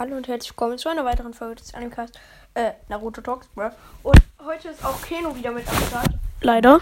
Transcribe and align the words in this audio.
Hallo 0.00 0.16
und 0.16 0.26
herzlich 0.28 0.52
willkommen 0.52 0.78
zu 0.78 0.88
einer 0.88 1.04
weiteren 1.04 1.34
Folge 1.34 1.56
des 1.56 1.74
Animecast 1.74 2.18
äh, 2.54 2.72
Naruto 2.88 3.20
Talks, 3.20 3.48
bro. 3.48 3.68
Und 4.02 4.18
heute 4.42 4.68
ist 4.70 4.82
auch 4.82 5.02
Keno 5.02 5.36
wieder 5.36 5.50
mit 5.50 5.68
am 5.68 5.74
Start. 5.74 6.08
Leider. 6.40 6.80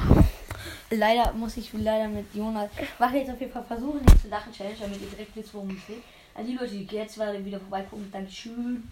Leider 0.90 1.32
muss 1.32 1.56
ich 1.56 1.72
leider 1.72 2.06
mit 2.06 2.32
Jonas. 2.32 2.70
Ich 2.80 2.96
mache 3.00 3.16
jetzt 3.16 3.32
auf 3.32 3.40
jeden 3.40 3.50
Fall 3.52 3.64
versuchen, 3.64 4.04
nicht 4.04 4.20
zu 4.20 4.28
lachen, 4.28 4.52
Challenge, 4.52 4.76
damit 4.78 5.00
ihr 5.02 5.08
direkt 5.08 5.34
wisst, 5.34 5.52
worum 5.52 5.70
es 5.70 5.84
geht. 5.88 6.04
Also 6.32 6.48
die 6.48 6.56
Leute, 6.56 6.70
die 6.70 6.94
jetzt 6.94 7.16
gerade 7.16 7.44
wieder 7.44 7.58
vorbeigucken, 7.58 8.08
Dankeschön. 8.12 8.88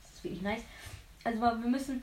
Das 0.00 0.14
ist 0.14 0.24
wirklich 0.24 0.40
nice. 0.40 0.62
Also 1.24 1.38
wir 1.38 1.52
müssen. 1.68 2.02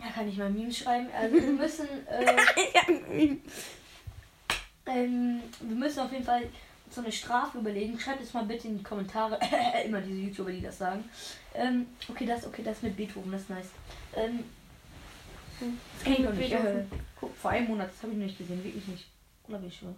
Ja, 0.00 0.10
kann 0.10 0.28
ich 0.28 0.36
mal 0.36 0.50
Memes 0.50 0.78
schreiben. 0.78 1.06
Also 1.16 1.32
wir 1.32 1.42
müssen. 1.42 1.86
Äh, 2.08 2.34
ähm, 4.86 5.42
wir 5.60 5.76
müssen 5.76 6.00
auf 6.00 6.10
jeden 6.10 6.24
Fall 6.24 6.42
so 6.94 7.00
eine 7.00 7.12
Strafe 7.12 7.58
überlegen. 7.58 7.98
Schreibt 7.98 8.22
es 8.22 8.32
mal 8.32 8.44
bitte 8.44 8.68
in 8.68 8.78
die 8.78 8.84
Kommentare. 8.84 9.38
Immer 9.84 10.00
diese 10.00 10.20
YouTuber, 10.20 10.52
die 10.52 10.60
das 10.60 10.78
sagen. 10.78 11.04
Ähm, 11.54 11.86
okay, 12.08 12.26
das, 12.26 12.46
okay, 12.46 12.62
das 12.62 12.82
mit 12.82 12.96
Beethoven, 12.96 13.32
das 13.32 13.42
ist 13.42 13.50
nice. 13.50 13.68
Ähm, 14.16 14.44
das 15.60 16.04
kenne 16.04 16.16
ich 16.16 16.24
noch 16.24 16.34
nicht. 16.34 16.52
Äh, 16.52 16.84
guck, 17.18 17.36
vor 17.36 17.50
einem 17.50 17.68
Monat, 17.68 17.90
das 17.90 18.02
habe 18.02 18.12
ich 18.12 18.18
noch 18.18 18.26
nicht 18.26 18.38
gesehen, 18.38 18.62
wirklich 18.62 18.86
nicht. 18.86 19.06
Oder 19.48 19.62
wie 19.62 19.70
schon. 19.70 19.94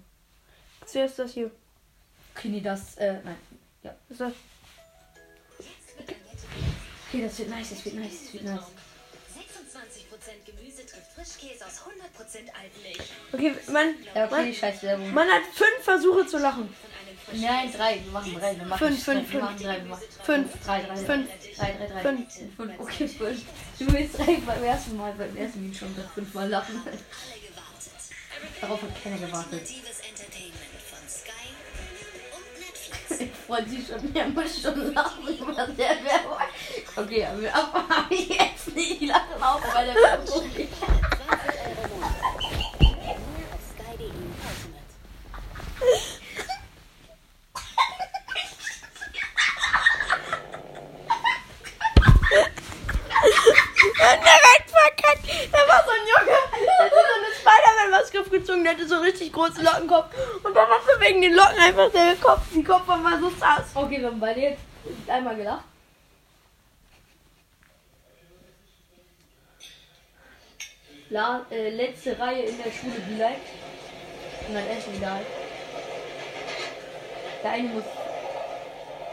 Zuerst 0.85 1.19
das 1.19 1.33
hier. 1.33 1.51
Okay, 2.35 2.49
nee, 2.49 2.61
das, 2.61 2.97
äh, 2.97 3.21
nein. 3.25 3.37
Ist 4.09 4.21
das? 4.21 4.33
Okay, 7.09 7.23
das 7.23 7.39
wird 7.39 7.51
nice, 7.51 7.71
das 7.71 7.85
wird 7.85 7.95
nice, 7.95 8.25
das 8.25 8.33
wird 8.35 8.45
nice. 8.45 8.65
Okay, 13.33 13.55
man, 13.73 13.95
Ja, 14.15 14.25
okay, 14.27 14.35
man, 14.35 14.55
scheiß 14.55 14.83
Werbung. 14.83 15.13
man 15.13 15.29
hat 15.29 15.43
fünf 15.55 15.83
Versuche 15.83 16.27
zu 16.27 16.39
lachen. 16.39 16.75
Nein, 17.33 17.73
drei, 17.73 18.01
wir 18.05 18.13
machen 18.13 18.37
drei. 18.39 18.57
Wir 18.57 18.65
machen 18.67 18.79
Fünf, 18.87 19.05
fünf, 19.05 19.21
wir 19.21 19.27
fünf. 19.41 19.43
machen 19.43 19.63
drei, 19.63 19.77
wir 19.79 19.85
machen 19.89 20.03
Fünf. 20.23 20.53
drei, 20.65 20.83
drei, 20.83 20.97
Fünf. 20.97 21.29
drei, 21.57 21.73
drei, 21.79 21.87
drei. 21.89 22.01
Fünf. 22.03 22.35
Fünf, 22.57 22.73
okay, 22.81 23.09
fünf. 23.09 23.43
Du 23.79 23.93
willst 23.93 24.19
direkt 24.19 24.47
beim 24.47 24.63
ersten 24.63 24.97
Mal, 24.97 25.13
beim 25.15 25.37
ersten 25.37 25.63
Video 25.65 25.79
schon 25.79 25.97
das 25.97 26.07
fünfmal 26.15 26.49
lachen. 26.49 26.81
alle 26.87 26.97
gewartet. 26.97 28.61
Darauf 28.61 28.83
hat 28.83 29.03
keiner 29.03 29.19
gewartet. 29.19 29.69
Ich 33.19 33.31
freue 33.47 33.63
mich 33.63 33.87
schon, 33.87 34.15
er 34.15 34.29
muss 34.29 34.61
schon 34.61 34.93
lachen 34.93 35.27
über 35.29 35.53
der 35.53 35.77
Werbung. 35.77 36.37
Okay, 36.97 37.25
aber 37.25 38.07
ich 38.11 38.29
jetzt 38.41 38.75
nicht 38.75 39.01
lachen 39.03 39.41
auf 39.43 39.63
bei 39.73 39.85
der 39.85 39.95
Werbung. 39.95 40.27
20 40.27 40.61
Euro 40.61 41.95
monatlich. 41.95 42.81
Mehr 42.81 43.55
auf 43.55 43.63
sky.de 43.71 44.11
Ultimate. 44.11 45.97
Und 53.87 54.21
direkt 54.23 54.71
verkackt. 54.71 55.53
Da 55.53 55.59
war 55.69 55.85
so 55.85 55.91
ein 55.91 56.07
Junge, 56.07 56.37
der 56.67 56.85
hatte 56.85 56.95
so 56.95 57.15
eine 57.17 57.35
Spider-Man-Maske 57.41 58.21
aufgezogen, 58.21 58.65
der 58.65 58.73
hatte 58.75 58.87
so 58.89 58.99
richtig 59.01 59.26
großen 59.37 59.65
Lockenkopf. 59.65 60.15
Und 60.43 60.57
dann 60.57 60.69
hat 60.69 60.81
er 60.89 61.01
wegen 61.01 61.21
den 61.21 61.35
Locken 61.35 61.59
einfach 61.59 61.91
der 61.93 62.17
Kopf, 62.17 62.43
die 62.55 62.65
Kopf 62.65 62.89
war 62.89 63.21
so 63.21 63.31
sass. 63.31 63.65
Okay, 63.75 64.01
wir 64.01 64.09
haben 64.09 64.21
beide 64.21 64.41
jetzt 64.41 64.61
einmal 65.07 65.37
gelacht. 65.37 65.65
La, 71.09 71.47
äh, 71.51 71.71
letzte 71.71 72.19
Reihe 72.19 72.43
in 72.43 72.57
der 72.59 72.71
Schule 72.71 73.01
vielleicht. 73.09 73.41
Und 74.49 74.55
dann 74.55 74.67
essen 74.67 74.95
wieder 74.95 75.13
halt. 75.13 75.27
Der 77.43 77.51
eine 77.53 77.69
muss. 77.69 77.85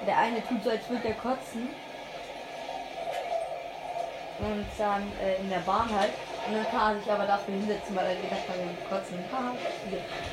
Der 0.08 0.18
eine 0.18 0.48
tut 0.48 0.64
so, 0.64 0.70
als 0.72 0.90
würde 0.90 1.08
er 1.08 1.14
kotzen. 1.14 1.70
Und 4.40 4.66
dann 4.78 5.12
äh, 5.22 5.40
in 5.40 5.50
der 5.50 5.60
Bahn 5.60 5.90
halt. 5.90 6.14
Und 6.48 6.54
dann 6.56 6.66
kann 6.70 6.96
er 6.96 7.00
sich 7.02 7.12
aber 7.12 7.26
dafür 7.26 7.54
hinsetzen, 7.54 7.96
weil 7.96 8.06
er 8.06 8.16
gedacht 8.16 8.48
hat, 8.50 8.58
er 8.58 8.66
wird 8.66 8.90
kotzen. 8.90 9.18
Haha, 9.31 9.56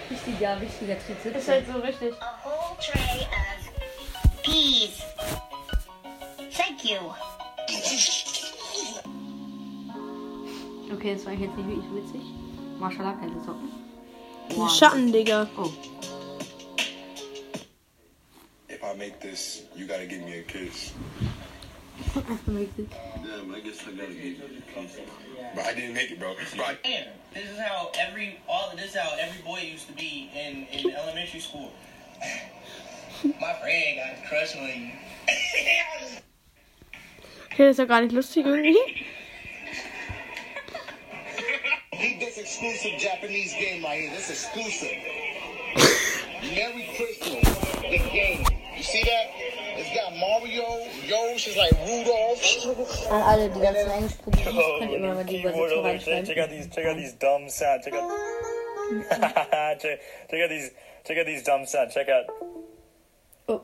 wichtiger, 0.09 0.61
wichtiger 0.61 0.97
Tritt 0.99 1.37
Ist 1.37 1.49
halt 1.49 1.67
so 1.67 1.79
richtig. 1.79 2.13
a 2.21 2.39
whole 2.43 2.77
tray 2.81 3.21
of 3.21 4.43
peas. 4.43 5.03
Thank 6.53 6.85
you. 6.85 6.99
Okay, 10.93 11.15
das 11.15 11.25
war 11.25 11.33
jetzt 11.33 11.57
nicht 11.57 11.69
wirklich 11.69 11.95
witzig. 11.95 12.23
Marshall 12.79 13.17
keine 13.21 13.41
Socken. 13.45 13.71
Schatten, 14.69 15.13
Digga. 15.13 15.49
Oh. 15.57 15.71
If 18.69 18.83
I 18.83 18.97
make 18.97 19.21
this, 19.21 19.63
you 19.77 19.87
gotta 19.87 20.07
give 20.07 20.23
me 20.25 20.41
a 20.41 20.43
kiss. 20.43 20.93
Damn, 22.15 23.55
I 23.55 23.61
guess 23.61 23.87
I 23.87 23.93
gotta 23.93 24.15
get 24.15 24.25
you 24.25 24.43
a 24.45 24.81
kiss. 24.81 24.99
But 25.55 25.67
I 25.67 25.75
didn't 25.75 25.95
make 25.95 26.11
it, 26.11 26.19
bro. 26.19 26.35
But 26.57 26.65
I, 26.65 26.79
Man, 26.89 27.09
this 27.35 27.51
is 27.51 27.59
how 27.59 27.91
every 27.99 28.41
all 28.49 28.71
of 28.71 28.77
this 28.77 28.91
is 28.91 28.97
how 28.97 29.17
every 29.19 29.43
boy 29.43 29.61
used 29.61 29.87
to 29.89 29.93
be 29.93 30.31
in 30.35 30.67
in 30.67 30.95
elementary 30.95 31.41
school. 31.41 31.73
My 33.25 33.55
friend 33.61 33.99
got 33.99 34.25
a 34.25 34.29
crush 34.29 34.57
on 34.57 34.69
you. 34.69 34.91
Okay, 37.53 37.67
das 37.67 37.73
ist 37.73 37.79
ja 37.81 37.85
gar 37.85 38.01
nicht 38.01 38.13
lustig 38.13 38.47
irgendwie. 38.47 38.79
¿eh? 38.79 39.05
Need 42.01 42.21
this 42.21 42.39
exclusive 42.39 42.97
Japanese 42.99 43.53
game 43.53 43.85
right 43.85 44.01
here. 44.01 44.11
This 44.17 44.31
exclusive. 44.31 44.97
Merry 46.55 46.89
Christmas. 46.97 47.45
The 47.83 47.99
game. 48.11 48.45
You 48.77 48.83
see 48.83 49.03
that? 49.03 49.40
Got 50.11 50.19
Mario, 50.19 50.87
Yosh 51.07 51.47
is 51.49 51.57
like 51.57 51.73
Rudolph. 51.87 53.11
An 53.11 53.23
alle, 53.23 53.49
die 53.51 53.61
ganzen 53.61 53.91
Englisch 53.91 54.17
probieren, 54.17 54.57
könnt 54.79 54.91
ihr 54.91 54.97
immer 54.97 55.15
mal 55.15 55.25
keyboard 55.25 55.73
over 55.73 55.99
there. 55.99 56.23
Check 56.25 56.39
out 56.39 56.51
these 56.51 56.69
check 56.69 56.87
out 56.87 56.97
these 56.97 57.15
dumb 57.15 57.49
sounds. 57.49 57.85
Check 57.85 57.95
out 57.95 58.11
check, 59.81 60.01
check 60.29 60.43
out 60.43 60.49
these 60.49 60.73
check 61.05 61.19
out 61.19 61.27
these 61.27 61.45
dumb 61.45 61.67
sounds. 61.67 61.95
Check 61.95 62.09
out 62.09 62.25
Oh. 63.47 63.63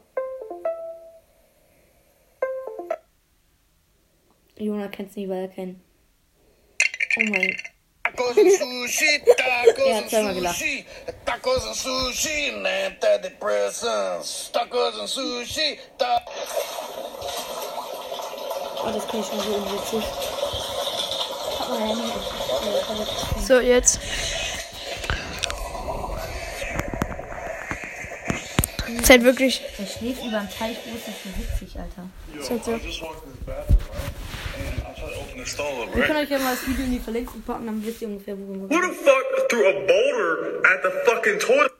Jona 4.58 4.88
kennt's 4.88 5.16
nicht, 5.16 5.28
weil 5.28 5.42
er 5.42 5.48
kennt. 5.48 5.80
Oh 7.18 7.24
mein. 7.24 7.56
Tacos 8.16 8.36
and 8.38 8.50
sushi, 8.50 9.20
tacos 9.36 9.88
Ja, 9.88 9.98
and 9.98 10.10
sushi, 10.10 10.84
tacos 11.26 11.66
and 11.66 11.76
sushi, 11.76 12.48
and 12.48 12.66
antidepressants. 12.66 14.50
Tacos 14.52 14.98
and 15.00 15.08
sushi, 15.08 15.78
ta 15.98 16.22
Oh, 18.78 18.90
das 18.92 19.06
kenne 19.08 19.22
ich 19.22 19.28
schon 19.28 19.40
so 19.40 19.54
unwitzig. 19.54 20.04
Das 23.36 23.46
So, 23.46 23.60
jetzt. 23.60 24.00
Ist 28.88 29.10
halt 29.10 29.24
wirklich. 29.24 29.60
Der 29.78 29.86
schläft 29.86 30.24
über 30.24 30.38
dem 30.38 30.48
Teich. 30.48 30.76
Wo 30.86 30.96
ist 30.96 31.08
das 31.08 31.14
so 31.22 31.28
witzig, 31.38 31.78
Alter? 31.78 32.08
Ist 32.40 32.50
halt 32.50 32.64
so. 32.64 32.76
just 32.76 33.02
walked 33.02 33.24
in 33.26 33.32
this 33.32 33.40
bathroom, 33.44 33.78
right? 33.90 34.06
And 35.32 35.35
Stall 35.46 35.82
up, 35.82 35.94
Wir 35.94 36.02
right? 36.02 36.06
können 36.06 36.24
euch 36.24 36.30
ja 36.30 36.38
mal 36.38 36.50
das 36.54 36.66
Video 36.66 36.84
in 36.84 36.92
die 36.92 36.98
Verlinkung 36.98 37.40
packen, 37.42 37.66
dann 37.66 37.84
wisst 37.86 38.02
ihr 38.02 38.08
ungefähr, 38.08 38.36
Who 38.36 38.68
wir 38.68 38.82
the 38.82 38.88
fuck 38.94 39.48
threw 39.48 39.64
a 39.68 39.72
boulder 39.72 40.60
at 40.74 40.82
the 40.82 40.90
fucking 41.10 41.38
toilet? 41.38 41.72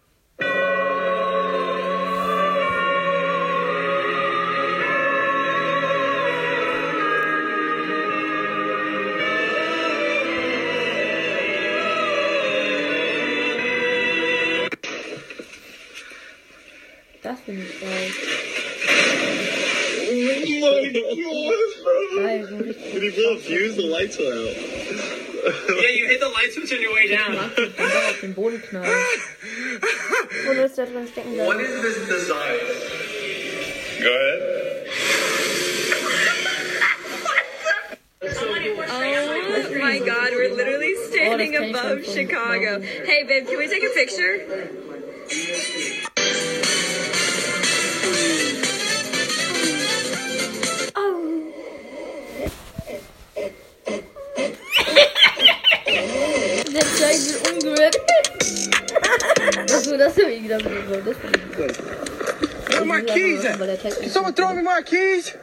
keys. 64.86 65.36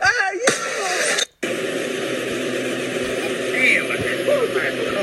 Ah, 0.00 0.30
yeah. 0.32 1.50
Hey, 3.50 3.80
look 3.82 4.00
at 4.00 4.93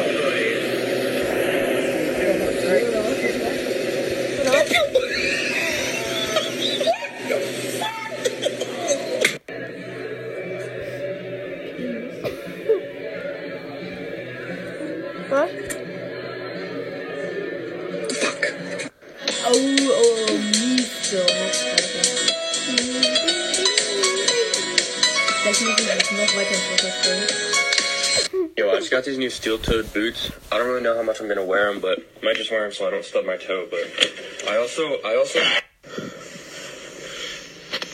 these 29.32 29.38
steel-toed 29.38 29.94
boots. 29.94 30.30
I 30.52 30.58
don't 30.58 30.68
really 30.68 30.82
know 30.82 30.94
how 30.94 31.04
much 31.04 31.22
I'm 31.22 31.28
gonna 31.30 31.46
wear 31.46 31.72
them, 31.72 31.80
but 31.82 32.00
I 32.22 32.26
might 32.26 32.36
just 32.36 32.52
wear 32.52 32.64
them 32.64 32.74
so 32.74 32.86
I 32.86 32.92
don't 32.92 33.06
stub 33.06 33.26
my 33.26 33.38
toe. 33.38 33.66
But 33.70 34.50
I 34.50 34.58
also, 34.58 35.00
I 35.06 35.16
also. 35.16 35.40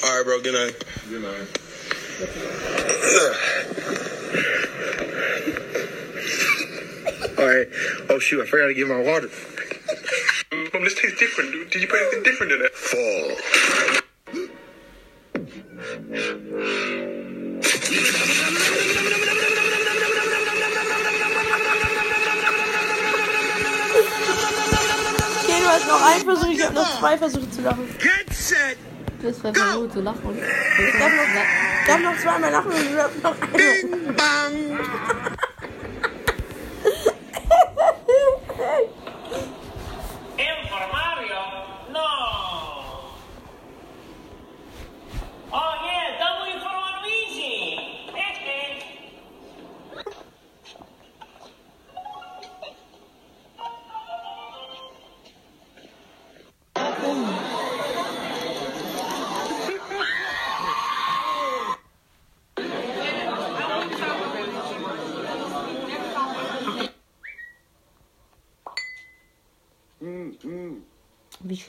All 0.04 0.18
right, 0.18 0.26
bro. 0.26 0.42
Good 0.42 0.56
night. 0.56 0.84
Good 1.08 1.22
night. 1.22 1.48
All 7.38 7.46
right. 7.46 7.68
Oh 8.10 8.18
shoot, 8.18 8.42
I 8.42 8.48
forgot 8.48 8.68
to 8.68 8.74
get 8.74 8.88
my 8.88 9.00
water. 9.00 9.30
Mom, 10.74 10.84
this 10.84 10.96
tastes 11.00 11.20
different. 11.20 11.52
dude. 11.52 11.70
Did 11.70 11.84
you 11.84 11.88
put 11.88 12.02
anything 12.02 12.24
different 12.24 12.52
in 12.54 12.62
it? 12.64 12.74
Fall. 12.74 14.04
Noch 26.78 27.00
zwei 27.00 27.18
Versuche 27.18 27.50
zu 27.50 27.62
lachen. 27.62 27.88
Get 28.00 28.34
set. 28.34 28.78
Du 29.22 29.28
hast 29.30 29.40
zwei 29.40 29.54
Versuche 29.54 29.90
zu 29.90 30.02
lachen. 30.02 30.38
Ich 30.38 31.00
darf 31.00 31.12
noch, 31.12 31.24
ich 31.82 31.88
darf 31.88 32.02
noch 32.02 32.18
zweimal 32.22 32.52
lachen 32.52 32.72
und 32.72 32.92
du 32.92 32.96
darfst 32.96 33.24
noch 33.24 33.36
Bing 33.36 34.16
bang. 34.16 34.80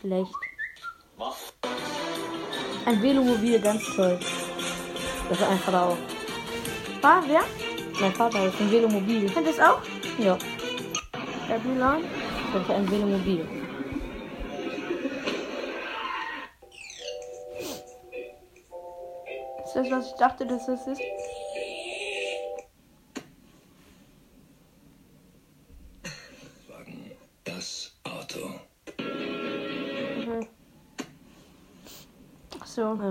Schlecht. 0.00 0.32
Ein 2.86 3.02
Velomobil, 3.02 3.60
ganz 3.60 3.82
toll. 3.96 4.18
Das 5.28 5.38
ist 5.38 5.46
einfach 5.46 5.74
auch. 5.74 5.96
War, 7.02 7.22
wer? 7.28 7.42
Mein 8.00 8.12
Vater 8.14 8.46
ist 8.46 8.60
ein 8.60 8.70
Velomobil. 8.70 9.28
Kennt 9.30 9.46
das 9.46 9.60
auch? 9.60 9.80
Ja, 10.18 10.38
Der 11.48 11.58
Milan? 11.60 12.02
das 12.52 12.62
ist 12.62 12.70
ein 12.70 12.90
Velomobil. 12.90 13.46
Ist 19.64 19.74
das, 19.76 19.90
was 19.90 20.06
ich 20.06 20.14
dachte, 20.14 20.46
dass 20.46 20.66
das 20.66 20.86
ist? 20.86 21.00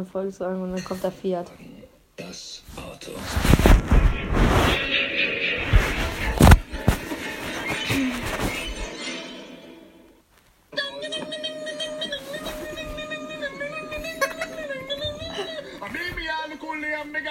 Ein 0.08 0.12
Volkswagen 0.12 0.62
und 0.62 0.72
dann 0.74 0.86
kommt 0.86 1.04
der 1.04 1.12
Fiat. 1.12 1.52
Das 2.16 2.64
Auto. 2.78 3.12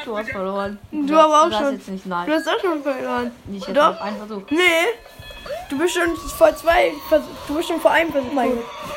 Du 0.05 0.17
hast 0.17 0.31
verloren. 0.31 0.79
Du 0.93 1.17
aber 1.17 1.43
auch 1.43 1.49
du 1.49 1.55
hast 1.55 1.63
schon. 1.65 1.73
jetzt 1.75 1.89
nicht 1.89 2.05
Du 2.05 2.09
nein. 2.11 2.31
hast 2.31 2.49
auch 2.49 2.61
schon 2.61 2.83
verloren. 2.83 3.33
Ich 3.51 3.67
jetzt 3.67 3.77
Doch. 3.77 4.01
einen 4.01 4.17
Versuch. 4.19 4.43
Nee. 4.51 4.59
Du 5.71 5.79
bist 5.79 5.95
schon 5.95 6.15
vor 6.17 6.55
zwei 6.55 6.93
Versuch, 7.09 7.29
Du 7.49 7.55
bist 7.57 7.69
schon 7.69 7.81
vor 7.81 7.91
einem 7.91 8.13
Versuch 8.13 8.31
tot. 8.33 8.45
Du 8.45 8.96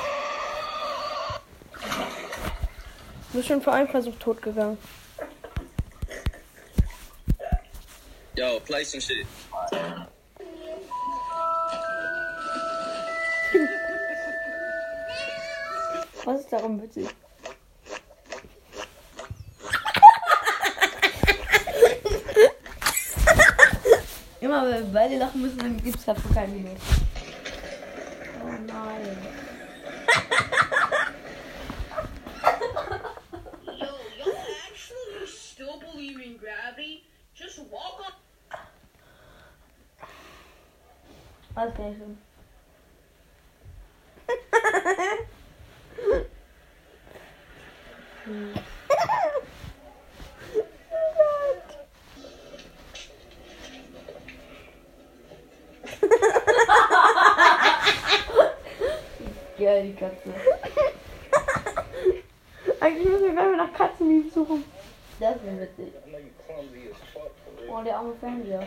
bist 3.40 3.48
schon 3.48 3.62
vor 3.62 3.72
einem 3.72 3.88
Versuch 3.88 4.16
tot 4.20 4.42
gegangen. 4.42 4.78
Yo, 8.36 8.60
play 8.66 8.84
some 8.84 9.00
shit. 9.00 9.26
Was 16.26 16.42
ist 16.42 16.52
darum 16.52 16.82
witzig? 16.82 17.08
Immer 24.42 24.66
wenn 24.66 24.84
wir 24.84 24.92
beide 24.92 25.18
lachen 25.18 25.42
müssen, 25.42 25.60
dann 25.60 25.82
gibt 25.82 25.98
es 25.98 26.04
dafür 26.04 26.30
kein 26.34 26.52
Minus. 26.52 26.82
Oh 28.44 28.50
nein. 28.68 29.18
Was 41.60 41.74
kann 41.74 41.92
ich 41.92 41.98
tun? 41.98 42.18
Geil, 59.58 59.84
die 59.84 59.96
Katze. 59.96 60.34
Eigentlich 62.80 63.06
müssen 63.10 63.24
wir 63.24 63.32
gleich 63.32 63.36
mal 63.36 63.58
nach 63.58 63.74
Katzenlieb 63.74 64.34
suchen. 64.34 64.64
Das 65.20 65.44
wäre 65.44 65.60
witzig. 65.60 65.94
Oh, 67.70 67.82
der 67.84 67.98
arme 67.98 68.14
Fernseher. 68.22 68.66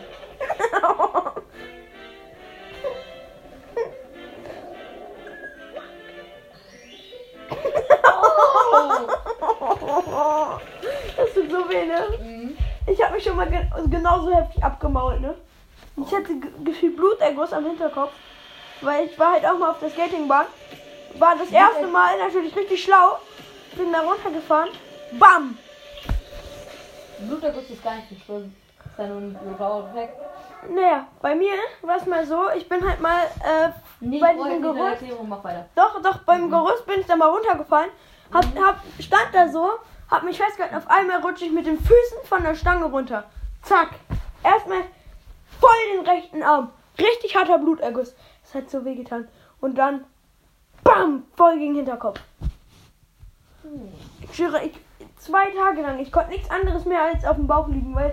Das 11.16 11.32
tut 11.34 11.50
so 11.50 11.68
weh, 11.68 11.84
ne? 11.86 12.54
Ich 12.86 13.02
habe 13.02 13.14
mich 13.14 13.24
schon 13.24 13.36
mal 13.36 13.48
ge 13.48 13.60
genauso 13.90 14.34
heftig 14.34 14.62
abgemault, 14.62 15.20
ne? 15.20 15.34
Ich 15.96 16.12
hatte 16.14 16.34
ge- 16.34 16.50
gefühlt 16.64 16.96
Bluterguss 16.96 17.52
am 17.52 17.64
Hinterkopf, 17.66 18.12
weil 18.80 19.06
ich 19.06 19.18
war 19.18 19.32
halt 19.32 19.46
auch 19.46 19.58
mal 19.58 19.70
auf 19.70 19.78
der 19.80 19.90
Skatingbahn. 19.90 20.46
War 21.18 21.36
das 21.36 21.50
erste 21.50 21.86
Mal 21.86 22.18
natürlich 22.18 22.54
richtig 22.56 22.82
schlau. 22.82 23.18
Bin 23.76 23.92
da 23.92 24.00
runtergefahren. 24.00 24.70
Bam! 25.18 25.56
Bluterguss 27.20 27.70
ist 27.70 27.82
gar 27.84 27.96
nicht 27.96 28.08
so 28.08 28.16
schlimm. 28.24 28.54
Ist 28.84 28.98
ja 28.98 29.06
nur 29.06 29.18
ein 29.18 29.54
blauer 29.56 29.88
Fleck. 29.92 30.10
Naja, 30.68 31.06
bei 31.20 31.34
mir 31.34 31.54
war 31.82 31.96
es 31.96 32.06
mal 32.06 32.24
so, 32.26 32.50
ich 32.56 32.68
bin 32.68 32.86
halt 32.88 33.00
mal 33.00 33.22
äh, 33.44 33.68
Nee, 34.00 34.18
bei 34.20 34.32
diesem 34.34 34.62
Gerüst. 34.62 35.02
Doch, 35.74 36.00
doch, 36.02 36.18
beim 36.18 36.50
Gerüst 36.50 36.86
bin 36.86 37.00
ich 37.00 37.06
da 37.06 37.16
mal 37.16 37.28
runtergefallen. 37.28 37.90
Hab, 38.32 38.44
hab, 38.56 38.76
stand 39.00 39.28
da 39.32 39.48
so, 39.48 39.70
hab 40.12 40.22
mich 40.24 40.36
festgehalten. 40.36 40.76
Auf 40.76 40.88
einmal 40.88 41.20
rutsche 41.20 41.46
ich 41.46 41.52
mit 41.52 41.66
den 41.66 41.78
Füßen 41.78 42.18
von 42.24 42.42
der 42.42 42.54
Stange 42.54 42.84
runter. 42.84 43.24
Zack. 43.62 43.90
Erstmal 44.44 44.82
voll 45.58 45.96
den 45.96 46.06
rechten 46.06 46.42
Arm. 46.42 46.70
Richtig 46.98 47.34
harter 47.34 47.58
Bluterguss. 47.58 48.14
Das 48.42 48.54
hat 48.54 48.70
so 48.70 48.84
weh 48.84 48.94
getan. 48.94 49.26
Und 49.60 49.78
dann, 49.78 50.04
bam, 50.84 51.24
voll 51.34 51.54
gegen 51.54 51.74
den 51.74 51.86
Hinterkopf. 51.86 52.20
Ich 54.20 54.34
schwöre, 54.34 54.64
ich, 54.64 54.72
zwei 55.18 55.50
Tage 55.50 55.82
lang, 55.82 55.98
ich 55.98 56.12
konnte 56.12 56.30
nichts 56.30 56.50
anderes 56.50 56.84
mehr 56.84 57.02
als 57.02 57.24
auf 57.24 57.36
dem 57.36 57.46
Bauch 57.46 57.68
liegen, 57.68 57.94
weil 57.94 58.12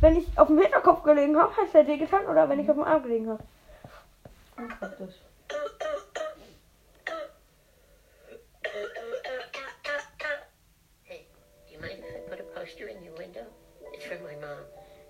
wenn 0.00 0.16
ich 0.16 0.26
auf 0.38 0.46
dem 0.46 0.58
Hinterkopf 0.58 1.02
gelegen 1.02 1.36
habe, 1.36 1.56
hat 1.56 1.72
der 1.74 1.96
getan 1.96 2.26
oder 2.26 2.48
wenn 2.48 2.60
ich 2.60 2.68
auf 2.68 2.76
dem 2.76 2.84
Arm 2.84 3.02
gelegen 3.02 3.30
habe. 3.30 3.42
Unpraktisch. 4.56 5.14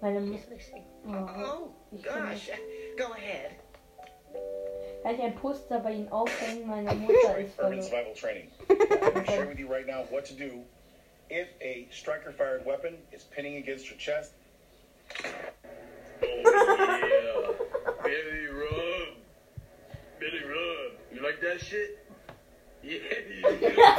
Mom. 0.02 0.14
Meine 0.14 0.20
She's 0.20 0.30
Mutter. 0.30 0.54
listening. 0.54 0.84
Oh, 1.06 1.12
Oh, 1.12 1.72
gosh. 2.02 2.50
Go 2.96 3.12
ahead. 3.12 3.52
Kann 5.02 5.14
ich 5.14 5.20
ein 5.22 5.34
Poster 5.34 5.80
bei 5.80 5.92
Ihnen 5.92 6.08
aufhängen? 6.12 6.66
Meine 6.68 6.94
Mutter 6.94 7.38
ist 7.38 7.58
Urban 7.58 7.80
verrückt. 7.80 7.84
survival 7.84 8.14
training. 8.14 8.50
I'm 8.68 8.76
going 9.12 9.24
to 9.24 9.32
share 9.32 9.46
with 9.46 9.58
you 9.58 9.66
right 9.66 9.86
now 9.86 10.04
what 10.10 10.24
to 10.26 10.34
do 10.34 10.62
if 11.30 11.48
a 11.60 11.88
striker 11.90 12.32
fired 12.32 12.64
weapon 12.66 12.94
is 13.12 13.24
pinning 13.24 13.56
against 13.56 13.88
your 13.88 13.98
chest. 13.98 14.32
Oh, 16.22 16.26
yeah, 16.26 18.02
Billy 18.04 18.46
Rub. 18.46 19.16
Billy 20.20 20.44
Rub. 20.44 20.92
You 21.12 21.22
like 21.22 21.40
that 21.40 21.60
shit? 21.60 21.98
Yeah. 22.82 23.98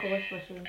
Geräusch 0.00 0.32
war 0.32 0.40
schön. 0.40 0.66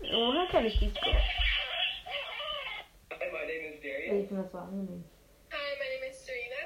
Woher 0.00 0.46
kenne 0.46 0.68
ich 0.68 0.78
dieses 0.78 0.94
Geräusch? 0.94 1.36
My 3.10 3.16
name 3.18 3.74
is 3.74 3.80
Darius. 3.82 4.22
Ich 4.22 4.28
finde 4.28 4.42
das 4.44 4.54
war 4.54 4.62
angenehm. 4.62 5.04
Hi, 5.52 5.76
my 5.78 5.86
name 5.94 6.10
is 6.10 6.24
Serena. 6.24 6.60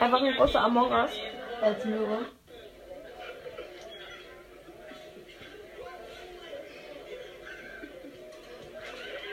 Einfach 0.00 0.22
ein 0.22 0.34
großer 0.34 0.60
Among 0.60 0.90
Us. 0.90 1.12
Als 1.62 1.84
Möhre. 1.84 2.35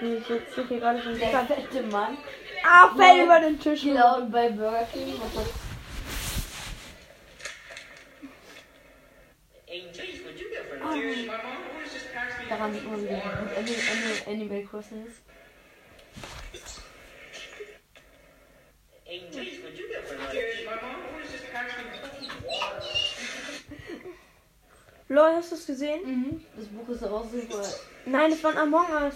Ich 0.04 0.26
sitze 0.28 0.68
hier 0.68 0.80
gerade 0.80 1.02
schon 1.02 1.18
Der 1.18 1.46
fette 1.46 1.84
Mann. 1.84 2.18
Ah, 2.66 2.90
fällt 2.96 3.24
über 3.24 3.40
den 3.40 3.60
Tisch. 3.60 3.84
Genau, 3.84 4.18
und 4.18 4.32
bei 4.32 4.50
Burger 4.50 4.88
King 4.92 5.14
daran 12.64 12.74
sieht 12.74 12.90
man 12.90 13.02
wieder, 13.04 13.18
wie 13.18 13.56
Animal, 13.56 14.28
Animal, 14.28 14.64
Crossing 14.64 15.06
ist. 15.06 15.22
Lol, 25.10 25.36
hast 25.36 25.52
du 25.52 25.56
es 25.56 25.66
gesehen? 25.68 26.02
Mhm. 26.06 26.46
Das 26.56 26.66
Buch 26.68 26.90
ist 26.90 27.04
auch 27.04 27.26
super. 27.26 27.64
Nein, 28.06 28.32
das 28.32 28.44
war 28.44 28.52
ein 28.52 28.58
Among 28.58 28.90
Us. 28.90 29.16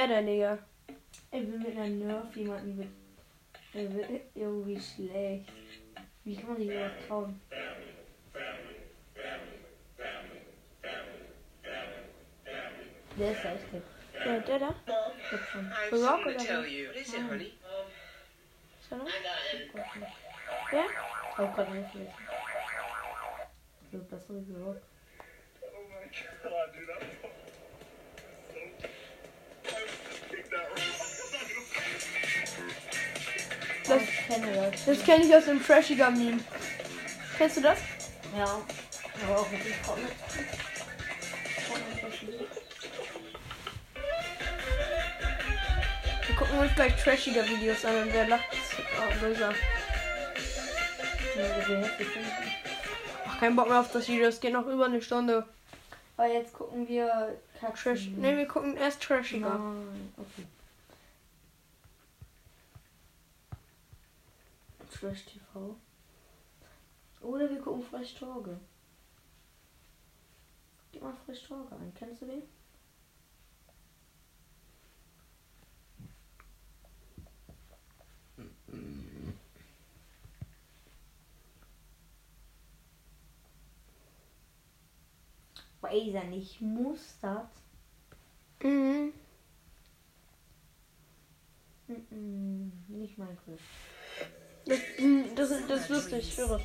Was 0.00 0.08
wäre 0.08 0.22
der, 0.24 0.32
Digga? 0.32 0.58
Ich 1.30 1.46
will 1.46 1.58
mit 1.58 1.76
einer 1.76 1.88
Nerf 1.88 2.34
jemanden 2.34 2.74
mit. 2.74 2.88
Der 3.74 3.92
wird 3.92 4.22
irgendwie 4.34 4.80
schlecht. 4.80 5.52
Wie 6.24 6.36
kann 6.36 6.48
man 6.48 6.56
sich 6.56 6.70
überhaupt 6.70 7.06
trauen? 7.06 7.40
Der 13.18 13.32
ist 13.32 13.44
echt 13.44 13.70
hip. 13.72 13.82
Ja, 14.24 14.38
der 14.38 14.58
da? 14.58 14.74
Ich 15.18 15.32
hab 15.32 15.40
schon. 15.40 15.66
I 15.66 15.70
have 15.70 15.96
The 15.98 16.02
Rock 16.02 16.22
something 16.22 16.34
oder 16.34 16.38
to 16.38 16.44
tell 16.44 16.62
wer? 16.62 16.70
you. 16.70 16.88
What 16.88 16.96
is 16.96 17.14
it, 17.14 17.20
honey? 17.20 17.52
Ist 18.80 18.90
der 18.90 18.98
noch? 18.98 19.06
Ich 19.06 19.70
glaub 19.70 19.96
nicht. 19.96 20.12
Ja? 20.72 20.84
Ich 21.30 21.36
hab 21.36 21.54
grad 21.54 21.74
nicht 21.74 21.90
vergessen. 21.90 22.14
So 23.92 23.98
bessere 23.98 24.42
Geruch. 24.44 24.76
Oh 25.60 25.82
my 25.90 26.06
god, 26.42 27.39
kenne 34.30 34.70
das. 34.70 34.84
das 34.84 35.04
kenne 35.04 35.24
ich 35.24 35.34
aus 35.34 35.44
dem 35.44 35.64
Trashiger 35.64 36.10
Meme. 36.10 36.40
Kennst 37.36 37.56
du 37.56 37.60
das? 37.62 37.78
Ja. 38.36 38.60
Aber 39.24 39.40
auch 39.40 39.50
mit 39.50 39.64
dem 39.64 39.72
Fortnite. 39.82 40.14
Wir 46.26 46.36
gucken 46.36 46.58
uns 46.58 46.74
gleich 46.74 47.02
trashiger 47.02 47.46
Videos 47.46 47.84
an 47.84 48.02
und 48.02 48.12
wer 48.12 48.28
lacht, 48.28 48.52
ist 48.52 48.78
oh, 48.78 49.20
böser. 49.20 49.52
Ach, 53.26 53.40
kein 53.40 53.56
Bock 53.56 53.68
mehr 53.68 53.80
auf 53.80 53.92
das 53.92 54.08
Video, 54.08 54.28
es 54.28 54.40
geht 54.40 54.52
noch 54.52 54.66
über 54.66 54.86
eine 54.86 55.02
Stunde. 55.02 55.46
Aber 56.16 56.28
jetzt 56.28 56.52
gucken 56.52 56.86
wir 56.88 57.36
Trash. 57.60 58.08
Ne, 58.16 58.36
wir 58.36 58.46
gucken 58.46 58.76
erst 58.76 59.02
trashiger. 59.02 59.58
Nein, 59.58 60.12
okay. 60.16 60.46
Trash 64.90 65.24
TV. 65.24 65.76
Oder 67.20 67.48
wir 67.48 67.60
gucken 67.60 67.82
Fresh 67.82 68.14
Torge. 68.14 68.58
Gib 70.92 71.02
mal 71.02 71.14
Fresh 71.24 71.44
Torge 71.44 71.74
ein. 71.76 71.94
Kennst 71.94 72.22
du 72.22 72.26
den? 72.26 72.42
Weiß 85.80 86.14
er 86.14 86.24
nicht. 86.24 86.60
Mustard. 86.60 87.50
Mhm. 88.62 89.12
Mhm. 91.88 92.72
Nicht 92.88 93.18
Minecraft. 93.18 93.58
Das, 94.66 94.78
das, 95.34 95.50
ist- 95.50 95.70
das 95.70 95.80
ist 95.82 95.88
lustig, 95.88 96.18
ich 96.28 96.34
schwöre. 96.34 96.60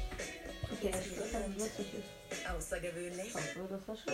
Okay, 0.72 0.92
also 0.94 1.10
das 1.18 1.28
ist 1.28 1.60
lustig 1.60 1.86
ist. 2.00 2.50
Außergewöhnlich. 2.50 3.34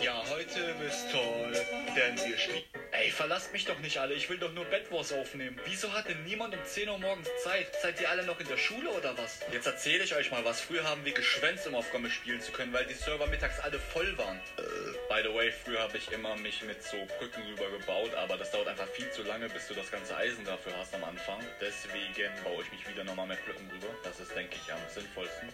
Ja, 0.03 0.23
heute 0.29 0.59
ist 0.87 1.11
toll, 1.11 1.51
denn 1.95 2.17
wir 2.29 2.37
spielen. 2.37 2.63
Ey, 3.01 3.09
verlasst 3.09 3.51
mich 3.51 3.65
doch 3.65 3.79
nicht 3.79 3.97
alle, 3.97 4.13
ich 4.13 4.29
will 4.29 4.37
doch 4.37 4.53
nur 4.53 4.63
Bed 4.65 4.91
Wars 4.91 5.11
aufnehmen. 5.11 5.59
Wieso 5.65 5.91
hatte 5.91 6.13
niemand 6.13 6.53
um 6.53 6.63
10 6.63 6.87
Uhr 6.87 6.99
morgens 6.99 7.27
Zeit? 7.43 7.65
Seid 7.81 7.99
ihr 7.99 8.07
alle 8.07 8.23
noch 8.23 8.39
in 8.39 8.47
der 8.47 8.57
Schule 8.57 8.91
oder 8.91 9.17
was? 9.17 9.39
Jetzt 9.51 9.65
erzähle 9.65 10.03
ich 10.03 10.13
euch 10.13 10.29
mal 10.29 10.45
was. 10.45 10.61
Früher 10.61 10.83
haben 10.83 11.03
wir 11.03 11.11
geschwänzt, 11.11 11.65
um 11.65 11.73
auf 11.73 11.91
Gomme 11.91 12.11
spielen 12.11 12.39
zu 12.41 12.51
können, 12.51 12.71
weil 12.73 12.85
die 12.85 12.93
Server 12.93 13.25
mittags 13.25 13.59
alle 13.59 13.79
voll 13.79 14.15
waren. 14.19 14.37
Äh, 14.37 14.61
by 15.09 15.27
the 15.27 15.33
way, 15.33 15.51
früher 15.51 15.79
habe 15.79 15.97
ich 15.97 16.11
immer 16.11 16.35
mich 16.35 16.61
mit 16.61 16.83
so 16.83 16.95
Brücken 17.17 17.41
rüber 17.41 17.71
gebaut, 17.71 18.13
aber 18.13 18.37
das 18.37 18.51
dauert 18.51 18.67
einfach 18.67 18.87
viel 18.89 19.09
zu 19.09 19.23
lange, 19.23 19.49
bis 19.49 19.67
du 19.67 19.73
das 19.73 19.89
ganze 19.89 20.15
Eisen 20.15 20.45
dafür 20.45 20.77
hast 20.77 20.93
am 20.93 21.03
Anfang. 21.03 21.43
Deswegen 21.59 22.31
baue 22.43 22.61
ich 22.61 22.71
mich 22.71 22.87
wieder 22.87 23.03
nochmal 23.03 23.25
mit 23.25 23.43
Blöcken 23.45 23.67
rüber. 23.71 23.95
Das 24.03 24.19
ist, 24.19 24.35
denke 24.35 24.57
ich, 24.63 24.71
am 24.71 24.79
sinnvollsten. 24.93 25.49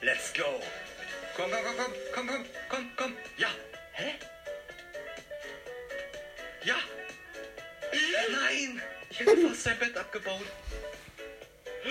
Let's 0.00 0.32
go! 0.32 0.62
Komm, 1.34 1.50
komm, 1.50 1.64
komm, 1.64 1.76
komm, 1.76 1.92
komm, 2.14 2.28
komm, 2.28 2.46
komm, 2.68 2.92
komm! 2.94 3.16
Ja! 3.36 3.48
Hä? 3.94 4.14
Ja! 6.64 6.76
Nein! 8.30 8.82
Ich 9.10 9.20
hätte 9.20 9.36
fast 9.48 9.62
sein 9.62 9.78
Bett 9.78 9.96
abgebaut. 9.96 10.46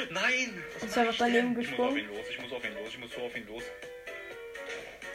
Nein! 0.10 0.64
Was 0.80 0.90
Ist 0.90 0.98
einfach 0.98 1.14
ich 1.14 1.18
daneben 1.20 1.54
denn? 1.54 1.64
Ich 1.64 1.72
muss 1.72 1.80
auf 1.80 1.94
gesprungen. 1.94 1.98
ihn 2.00 2.18
los, 2.18 2.26
ich 2.30 2.40
muss 2.40 2.52
auf 2.52 2.66
ihn 2.66 2.74
los, 2.74 2.90
ich 2.90 2.98
muss 3.00 3.12
so 3.14 3.22
auf 3.22 3.36
ihn 3.38 3.48
los. 3.48 3.64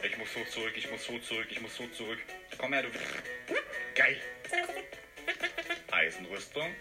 Ich 0.01 0.17
muss 0.17 0.33
so 0.33 0.43
zurück, 0.45 0.73
ich 0.75 0.89
muss 0.89 1.05
so 1.05 1.19
zurück, 1.19 1.47
ich 1.49 1.59
muss 1.61 1.75
so 1.75 1.85
zurück. 1.87 2.19
Komm 2.57 2.73
her, 2.73 2.83
du. 2.83 2.89
Geil! 3.95 4.17
Eisenrüstung. 5.91 6.73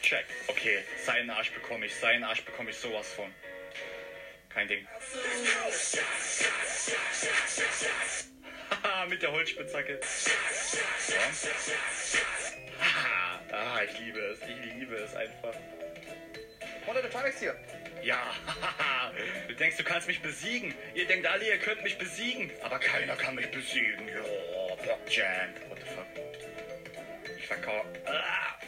Check. 0.00 0.24
Okay, 0.48 0.78
seinen 1.04 1.30
Arsch 1.30 1.52
bekomme 1.52 1.86
ich, 1.86 1.94
seinen 1.94 2.24
Arsch 2.24 2.42
bekomme 2.44 2.70
ich 2.70 2.76
sowas 2.76 3.12
von. 3.12 3.32
Kein 4.48 4.68
Ding. 4.68 4.86
Mit 9.08 9.22
der 9.22 9.32
Holzspitzhacke. 9.32 10.00
Haha, 12.80 13.40
ah, 13.52 13.80
ich 13.84 13.98
liebe 14.00 14.18
es, 14.18 14.40
ich 14.40 14.74
liebe 14.74 14.94
es 14.96 15.14
einfach. 15.14 15.54
Hunter, 16.86 17.02
der 17.02 17.26
ist 17.26 17.38
hier. 17.38 17.56
Ja, 18.02 18.34
du 19.48 19.54
denkst, 19.54 19.76
du 19.76 19.84
kannst 19.84 20.08
mich 20.08 20.20
besiegen. 20.20 20.74
Ihr 20.94 21.06
denkt 21.06 21.26
alle, 21.26 21.46
ihr 21.46 21.58
könnt 21.58 21.82
mich 21.84 21.96
besiegen. 21.96 22.50
Aber 22.62 22.78
keiner 22.78 23.14
kann 23.14 23.36
mich 23.36 23.50
besiegen. 23.50 24.08
Jo, 24.08 24.76
Blockjam. 24.82 25.54
What 25.68 25.78
the 25.78 25.86
fuck? 25.86 26.06
Ich 27.38 27.46
verkau... 27.46 27.84
Ah. 28.06 28.58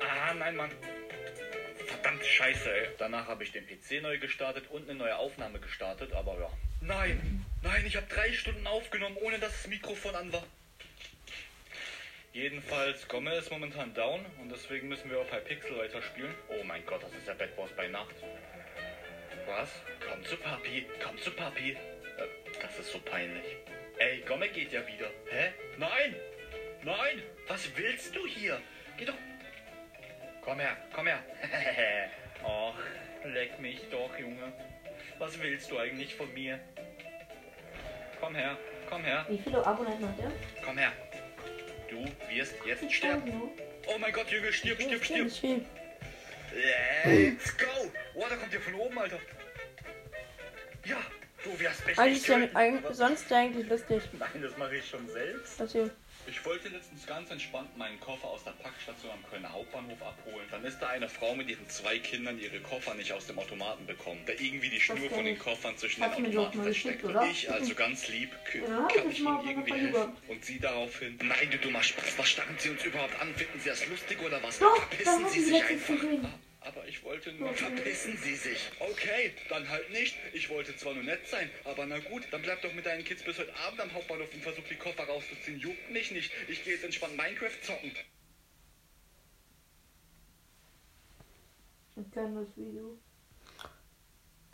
ah, 0.00 0.34
nein, 0.34 0.56
Mann. 0.56 0.70
Verdammt 1.86 2.24
scheiße, 2.24 2.70
ey. 2.70 2.88
Danach 2.98 3.26
habe 3.26 3.42
ich 3.42 3.52
den 3.52 3.66
PC 3.66 4.02
neu 4.02 4.18
gestartet 4.18 4.64
und 4.70 4.88
eine 4.88 4.98
neue 4.98 5.16
Aufnahme 5.16 5.58
gestartet, 5.58 6.12
aber 6.12 6.38
ja. 6.38 6.50
Nein, 6.82 7.39
nein, 7.62 7.84
ich 7.86 7.96
habe 7.96 8.06
drei 8.06 8.32
Stunden 8.32 8.66
aufgenommen, 8.66 9.16
ohne 9.20 9.38
dass 9.38 9.52
das 9.52 9.66
Mikrofon 9.66 10.14
an 10.14 10.32
war. 10.32 10.44
Jedenfalls, 12.32 13.08
Gomme 13.08 13.34
ist 13.34 13.50
momentan 13.50 13.92
down 13.92 14.24
und 14.40 14.50
deswegen 14.50 14.88
müssen 14.88 15.10
wir 15.10 15.18
auf 15.18 15.32
Hypixel 15.32 15.76
weiterspielen. 15.76 16.34
Oh 16.48 16.62
mein 16.64 16.86
Gott, 16.86 17.02
das 17.02 17.12
ist 17.12 17.26
der 17.26 17.34
Bad 17.34 17.56
Boss 17.56 17.70
bei 17.76 17.88
Nacht. 17.88 18.14
Was? 19.46 19.70
Komm 20.08 20.24
zu 20.24 20.36
Papi, 20.36 20.86
komm 21.02 21.18
zu 21.18 21.32
Papi. 21.32 21.72
Äh, 21.72 21.76
das 22.62 22.78
ist 22.78 22.92
so 22.92 23.00
peinlich. 23.00 23.56
Ey, 23.98 24.20
Gomme 24.20 24.48
geht 24.48 24.72
ja 24.72 24.86
wieder. 24.86 25.10
Hä? 25.30 25.52
Nein! 25.76 26.14
Nein! 26.84 27.22
Was 27.48 27.68
willst 27.76 28.14
du 28.14 28.26
hier? 28.26 28.60
Geh 28.96 29.04
doch 29.04 29.14
Komm 30.42 30.58
her, 30.58 30.76
komm 30.94 31.06
her. 31.06 31.22
Och, 32.44 32.74
leck 33.24 33.60
mich 33.60 33.80
doch, 33.90 34.18
Junge. 34.18 34.52
Was 35.18 35.38
willst 35.40 35.70
du 35.70 35.78
eigentlich 35.78 36.14
von 36.14 36.32
mir? 36.32 36.58
Komm 38.20 38.34
her, 38.34 38.56
komm 38.88 39.02
her, 39.02 39.24
Wie 39.28 39.38
viele 39.38 39.66
Abonnenten 39.66 40.08
hat 40.08 40.18
der? 40.18 40.32
komm 40.64 40.78
her. 40.78 40.92
Du 41.88 42.04
wirst 42.32 42.54
jetzt 42.66 42.92
sterben. 42.92 43.32
Oh 43.86 43.98
mein 43.98 44.12
Gott, 44.12 44.28
Junge, 44.30 44.52
stirb, 44.52 44.80
stirb, 44.80 45.30
stirb. 45.32 45.64
Let's 47.04 47.56
go. 47.56 47.66
Oh, 48.14 48.24
da 48.28 48.36
kommt 48.36 48.52
der 48.52 48.60
von 48.60 48.74
oben, 48.74 48.98
Alter. 48.98 49.18
Ja, 50.84 50.98
du 51.44 51.58
wirst 51.58 51.86
mich 51.86 51.98
Eigentlich 51.98 52.28
nicht 52.28 52.52
ja 52.52 52.58
eigentlich, 52.58 52.96
sonst 52.96 53.32
eigentlich 53.32 53.68
lustig. 53.68 54.02
Nein, 54.18 54.42
das 54.42 54.56
mache 54.56 54.76
ich 54.76 54.88
schon 54.88 55.08
selbst. 55.08 55.60
Erzähl. 55.60 55.90
Ich 56.26 56.44
wollte 56.44 56.68
letztens 56.68 57.06
ganz 57.06 57.30
entspannt 57.30 57.76
meinen 57.76 57.98
Koffer 57.98 58.28
aus 58.28 58.44
der 58.44 58.52
Packstation 58.52 59.10
am 59.12 59.30
Kölner 59.30 59.52
Hauptbahnhof 59.52 60.00
abholen. 60.02 60.46
Dann 60.50 60.64
ist 60.64 60.78
da 60.78 60.88
eine 60.88 61.08
Frau 61.08 61.34
mit 61.34 61.48
ihren 61.48 61.68
zwei 61.68 61.98
Kindern, 61.98 62.38
die 62.38 62.44
ihre 62.44 62.60
Koffer 62.60 62.94
nicht 62.94 63.12
aus 63.12 63.26
dem 63.26 63.38
Automaten 63.38 63.86
bekommen. 63.86 64.20
Da 64.26 64.32
irgendwie 64.34 64.70
die 64.70 64.80
Schnur 64.80 65.10
von 65.10 65.24
den. 65.24 65.38
Koffern 65.38 65.76
zwischen 65.76 66.02
den 66.02 66.10
Automaten 66.10 66.62
versteckt. 66.62 67.02
geschickt, 67.02 67.24
ich, 67.30 67.50
also 67.50 67.74
ganz 67.74 68.08
lieb, 68.08 68.30
Ja, 68.54 68.86
kann 68.86 69.10
ich 69.10 69.20
Ihnen 69.20 69.48
irgendwie 69.48 69.72
helfen? 69.72 70.12
Und 70.28 70.44
sie 70.44 70.60
daraufhin, 70.60 71.18
nein, 71.22 71.50
du 71.50 71.58
dummer 71.58 71.82
Spatz, 71.82 72.14
was 72.16 72.28
starren 72.28 72.56
Sie 72.58 72.70
uns 72.70 72.84
überhaupt 72.84 73.18
an? 73.20 73.34
Finden 73.34 73.58
Sie 73.60 73.68
das 73.68 73.86
lustig 73.88 74.20
oder 74.22 74.42
was? 74.42 74.58
Doch, 74.58 74.76
Verpissen 74.76 75.28
Sie 75.28 75.40
sich 75.40 75.64
einfach. 75.64 75.94
Aber 76.62 76.86
ich 76.86 77.02
wollte 77.04 77.32
nur, 77.32 77.54
verpissen 77.54 78.16
Sie 78.18 78.36
sich. 78.36 78.70
Okay, 78.78 79.32
dann 79.48 79.68
halt 79.68 79.90
nicht. 79.90 80.14
Ich 80.34 80.50
wollte 80.50 80.76
zwar 80.76 80.94
nur 80.94 81.02
nett 81.02 81.26
sein, 81.26 81.50
aber 81.64 81.86
na 81.86 81.98
gut, 81.98 82.22
dann 82.30 82.42
bleib 82.42 82.60
doch 82.60 82.72
mit 82.74 82.84
deinen 82.84 83.02
Kids 83.02 83.22
bis 83.22 83.38
heute 83.38 83.54
Abend 83.56 83.80
am 83.80 83.92
Hauptbahnhof 83.94 84.32
und 84.34 84.42
versuch 84.42 84.64
die 84.68 84.76
Koffer 84.76 85.04
rauszuziehen. 85.04 85.58
Juckt 85.58 85.90
mich 85.90 86.10
nicht. 86.10 86.30
Ich 86.48 86.62
gehe 86.64 86.74
jetzt 86.74 86.84
entspannt 86.84 87.16
Minecraft 87.16 87.60
zocken. 87.62 87.92
Ich 91.96 92.10
kann 92.12 92.34
das 92.34 92.56
Video. 92.56 92.98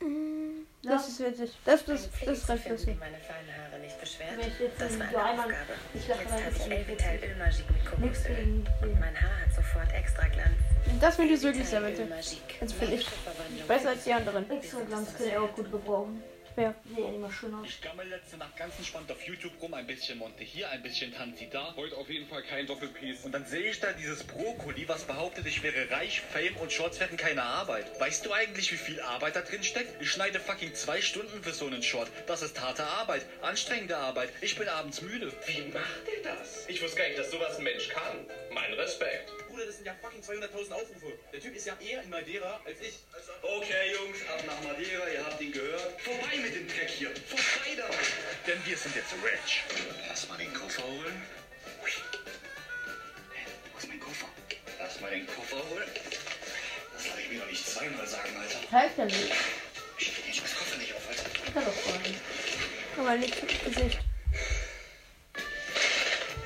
Mm, 0.07 0.66
Das 0.83 1.09
ist 1.09 1.21
witzig. 1.21 1.51
Das, 1.64 1.85
das, 1.85 2.09
das 2.25 2.38
ist 2.38 2.49
recht 2.49 2.62
Finden 2.62 2.71
lustig. 2.71 2.95
Sie 2.95 3.01
meine 3.01 3.19
feinen 3.19 3.51
Haare 3.57 3.81
nicht 3.81 4.01
beschwert? 4.01 4.31
Ich 4.40 4.71
Das 4.79 4.99
war 4.99 5.25
eine. 5.25 5.40
Aufgabe. 5.40 5.55
Ich 5.95 6.07
Jetzt 6.07 6.19
habe 6.19 6.42
das 6.45 6.53
ich 6.55 6.61
ist 6.62 6.71
Elvital 6.71 7.14
witzig. 7.14 7.31
Ölmagique 7.31 7.71
mit 7.73 7.85
Kokosöl. 7.90 8.37
gegen 8.37 9.01
Mein 9.01 9.21
Haar 9.21 9.40
hat 9.42 9.53
sofort 9.55 9.92
extra 9.92 10.29
Glanz. 10.29 10.57
Das 11.01 11.19
Video 11.19 11.35
ist 11.35 11.42
wirklich 11.42 11.69
sehr 11.69 11.85
witzig. 11.87 12.07
Das 12.61 12.73
finde 12.73 12.95
ich 12.95 13.07
besser 13.66 13.88
als 13.90 14.05
die 14.05 14.12
anderen. 14.12 14.49
Extra 14.51 14.81
Glanz 14.81 15.14
kann 15.16 15.27
er 15.29 15.42
auch 15.42 15.55
gut 15.55 15.71
gebrauchen. 15.73 16.23
Wer? 16.57 16.75
Sieht 16.88 16.99
ja 16.99 17.09
immer 17.12 17.31
schön 17.31 17.55
aus. 17.55 17.66
Ich 17.69 17.83
gammel 17.83 18.09
letzte 18.09 18.38
Nacht 18.38 18.57
ganz 18.57 18.79
entspannt 18.79 19.12
auf 19.12 19.23
YouTube 19.23 19.53
rum, 19.61 19.75
ein 19.75 19.87
bisschen 19.87 20.16
Monte 20.16 20.42
hier, 20.42 20.71
ein 20.71 20.83
bisschen 20.83 21.12
Tanzi 21.12 21.51
da. 21.53 21.75
Heute 21.77 21.95
auf 21.99 22.09
jeden 22.09 22.27
Fall 22.27 22.42
kein 22.45 22.66
Doppelpiece. 22.66 23.27
Und 23.27 23.33
dann 23.33 23.45
sehe 23.45 23.71
ich 23.71 23.79
da 23.79 23.92
dieses 23.92 24.25
Brokkoli, 24.25 24.88
was 24.88 25.05
behauptet, 25.05 25.47
ich 25.47 25.62
wäre 25.62 25.90
reich, 25.90 26.23
Fame 26.23 26.57
und 26.57 26.73
Shorts 26.73 26.99
werden 26.99 27.19
keine 27.19 27.42
Arbeit. 27.42 28.01
Weißt 28.01 28.25
du 28.25 28.33
eigentlich, 28.33 28.73
wie 28.73 28.77
viel 28.77 28.99
Arbeit 29.03 29.37
da 29.37 29.42
drin 29.42 29.62
steckt? 29.62 30.01
Ich 30.01 30.11
schneide 30.11 30.40
fucking 30.40 30.75
zwei 30.75 31.03
Stunden 31.03 31.42
für 31.42 31.53
so 31.53 31.66
einen 31.66 31.83
Short. 31.83 32.11
Das 32.27 32.40
ist 32.40 32.59
harte 32.59 32.85
Arbeit, 32.85 33.27
anstrengende 33.42 33.99
Arbeit. 33.99 34.31
Ich 34.40 34.57
bin 34.57 34.66
abends 34.66 35.03
müde. 35.03 35.31
Wie 35.47 35.61
macht 35.61 36.09
ihr 36.16 36.23
das? 36.23 36.66
Ich 36.69 36.83
wusste 36.83 36.97
gar 36.97 37.07
nicht, 37.07 37.19
dass 37.19 37.31
sowas 37.31 37.59
ein 37.59 37.64
Mensch 37.64 37.90
kann. 37.90 38.27
Mein 38.55 38.73
Respekt. 38.73 39.31
Bruder, 39.57 39.69
das 39.69 39.77
sind 39.77 39.87
ja 39.87 39.95
fucking 40.03 40.21
200.000 40.21 40.73
Aufrufe. 40.73 41.12
Der 41.33 41.40
Typ 41.40 41.57
ist 41.57 41.66
ja 41.66 41.79
eher 41.81 42.03
in 42.03 42.11
Madeira 42.11 42.61
als 42.66 42.79
ich. 42.83 42.99
Okay, 43.40 43.92
Jungs, 43.95 44.19
ab 44.29 44.45
nach 44.45 44.61
Madeira, 44.61 45.09
ihr 45.09 45.25
habt 45.25 45.40
ihn 45.40 45.51
gehört. 45.51 45.99
Vorbei 46.03 46.37
mit 46.42 46.55
dem 46.55 46.69
Dreck 46.69 46.90
hier, 46.90 47.09
vorbei 47.27 47.75
damit. 47.75 47.97
Denn 48.47 48.66
wir 48.66 48.77
sind 48.77 48.95
jetzt 48.95 49.14
rich. 49.25 49.62
Lass 50.09 50.29
mal 50.29 50.37
den 50.37 50.53
Koffer 50.53 50.83
holen. 50.83 51.23
Hä, 51.87 53.47
Wo 53.73 53.79
ist 53.79 53.88
mein 53.88 53.99
Koffer? 54.01 54.27
Lass 54.79 55.01
mal 55.01 55.11
den 55.11 55.27
Koffer 55.27 55.57
holen. 55.71 55.88
Das 56.92 57.11
habe 57.11 57.23
ich 57.23 57.29
mir 57.31 57.38
noch 57.38 57.47
nicht 57.47 57.66
zweimal 57.66 58.07
sagen, 58.07 58.37
Alter. 58.37 58.59
Zeigt 58.71 58.99
er 58.99 59.05
nicht. 59.07 59.33
Ich 59.99 60.37
scheiß 60.37 60.55
Koffer 60.55 60.77
nicht 60.77 60.92
auf, 60.92 61.09
Alter. 61.09 61.53
Kann 61.55 61.64
doch 61.64 61.73
fragen. 61.73 62.14
Aber 62.99 63.16
nicht 63.16 63.42
ins 63.42 63.64
Gesicht. 63.64 63.99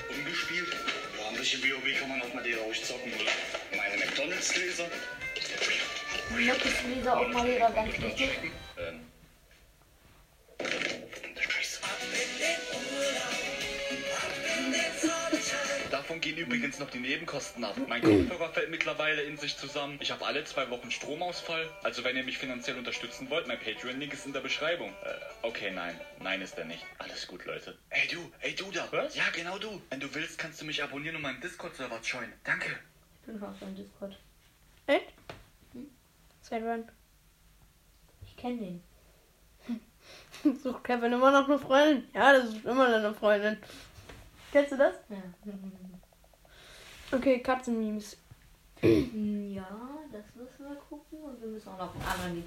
Umgespielt. 0.09 0.73
Ja, 1.17 1.29
ein 1.29 1.35
bisschen 1.35 1.61
WoW 1.63 1.99
kann 1.99 2.09
man 2.09 2.21
auf 2.21 2.33
Madeira 2.33 2.61
ruhig 2.63 2.83
du 6.83 6.95
dieser 6.95 7.17
auch 7.17 7.27
mal 7.29 7.47
wieder 7.47 7.71
ganz 7.71 7.93
wichtig? 7.99 8.29
Ähm. 8.77 9.01
Davon 15.89 16.21
gehen 16.21 16.37
übrigens 16.37 16.79
noch 16.79 16.89
die 16.89 16.99
Nebenkosten 16.99 17.63
ab. 17.63 17.75
Mein 17.87 18.01
Kopfhörer 18.01 18.49
fällt 18.53 18.71
mittlerweile 18.71 19.21
in 19.23 19.37
sich 19.37 19.57
zusammen. 19.57 19.97
Ich 19.99 20.11
habe 20.11 20.25
alle 20.25 20.43
zwei 20.45 20.69
Wochen 20.69 20.89
Stromausfall. 20.89 21.69
Also 21.83 22.03
wenn 22.03 22.15
ihr 22.15 22.23
mich 22.23 22.37
finanziell 22.37 22.77
unterstützen 22.77 23.29
wollt, 23.29 23.47
mein 23.47 23.59
Patreon-Link 23.59 24.13
ist 24.13 24.25
in 24.25 24.33
der 24.33 24.39
Beschreibung. 24.39 24.89
Äh, 25.03 25.13
okay, 25.41 25.71
nein. 25.71 25.99
Nein 26.19 26.41
ist 26.41 26.57
er 26.57 26.65
nicht. 26.65 26.85
Alles 26.97 27.27
gut, 27.27 27.45
Leute. 27.45 27.77
Ey 27.89 28.07
du, 28.07 28.31
ey 28.39 28.55
du 28.55 28.71
da. 28.71 28.87
Was? 28.91 29.15
Ja, 29.15 29.23
genau 29.35 29.57
du. 29.57 29.81
Wenn 29.89 29.99
du 29.99 30.13
willst, 30.15 30.37
kannst 30.37 30.61
du 30.61 30.65
mich 30.65 30.81
abonnieren 30.81 31.17
und 31.17 31.23
meinen 31.23 31.41
Discord-Server 31.41 31.99
joinen. 32.01 32.33
Danke. 32.43 32.69
Ich 33.19 33.27
bin 33.27 33.37
schon 33.37 33.49
auf 33.49 33.59
deinem 33.59 33.75
Discord. 33.75 34.17
Echt? 34.91 35.13
Wann? 36.49 36.83
Ich 38.23 38.35
kenne 38.35 38.57
den. 38.57 38.83
Sucht 40.63 40.83
Kevin 40.83 41.13
immer 41.13 41.31
noch 41.31 41.47
eine 41.47 41.57
Freundin? 41.57 42.09
Ja, 42.13 42.33
das 42.33 42.49
ist 42.49 42.65
immer 42.65 42.87
eine 42.87 43.13
Freundin. 43.13 43.57
Kennst 44.51 44.73
du 44.73 44.77
das? 44.77 44.95
Ja. 45.07 45.17
Okay, 47.09 47.39
Katzenmemes. 47.39 48.17
ja, 48.81 49.69
das 50.11 50.25
müssen 50.35 50.69
wir 50.69 50.75
gucken. 50.75 51.19
Und 51.19 51.41
wir 51.41 51.47
müssen 51.47 51.69
auch 51.69 51.77
noch 51.77 51.95
andere, 51.95 52.43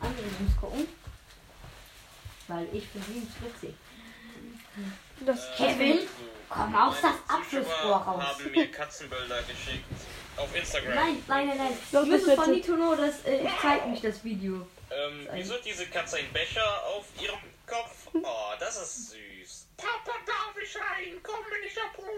andere 0.00 0.22
Memes 0.22 0.56
gucken. 0.58 0.88
Weil 2.48 2.66
ich 2.72 2.88
finde 2.88 3.10
Memes 3.10 3.42
witzig. 3.42 3.74
Das 5.20 5.54
Kevin, 5.56 5.98
komm 6.48 6.74
aus 6.74 6.96
das 7.02 7.16
Abschlussrohr 7.28 7.96
raus. 7.96 8.24
haben 8.24 8.50
mir 8.50 8.70
Katzenbilder 8.70 9.42
geschickt. 9.42 9.84
Auf 10.36 10.54
Instagram. 10.54 10.94
Nein, 10.94 11.22
nein, 11.28 11.46
nein, 11.48 11.58
nein. 11.58 11.78
Doch, 11.92 12.04
Du 12.04 12.10
das 12.10 12.26
wird- 12.26 12.46
Need 12.48 12.66
to 12.66 12.74
know, 12.74 12.94
dass 12.96 13.24
äh, 13.24 13.44
ich 13.44 13.50
zeig 13.62 13.86
mich 13.86 14.00
das 14.00 14.22
Video. 14.24 14.66
Ähm, 14.90 15.28
wieso 15.32 15.54
hat 15.54 15.64
diese 15.64 15.86
Katze 15.86 16.16
einen 16.18 16.32
Becher 16.32 16.84
auf 16.86 17.04
ihrem 17.20 17.38
Kopf? 17.66 18.08
Oh, 18.14 18.52
das 18.58 18.76
ist 18.76 19.10
süß. 19.10 19.66
Papa, 19.76 20.18
darf 20.26 20.54
ich 20.62 20.76
rein? 20.76 21.20
Komm, 21.22 21.40
wenn 21.50 21.68
ich 21.68 21.76
hab 21.76 21.96
Hunger. 21.96 22.08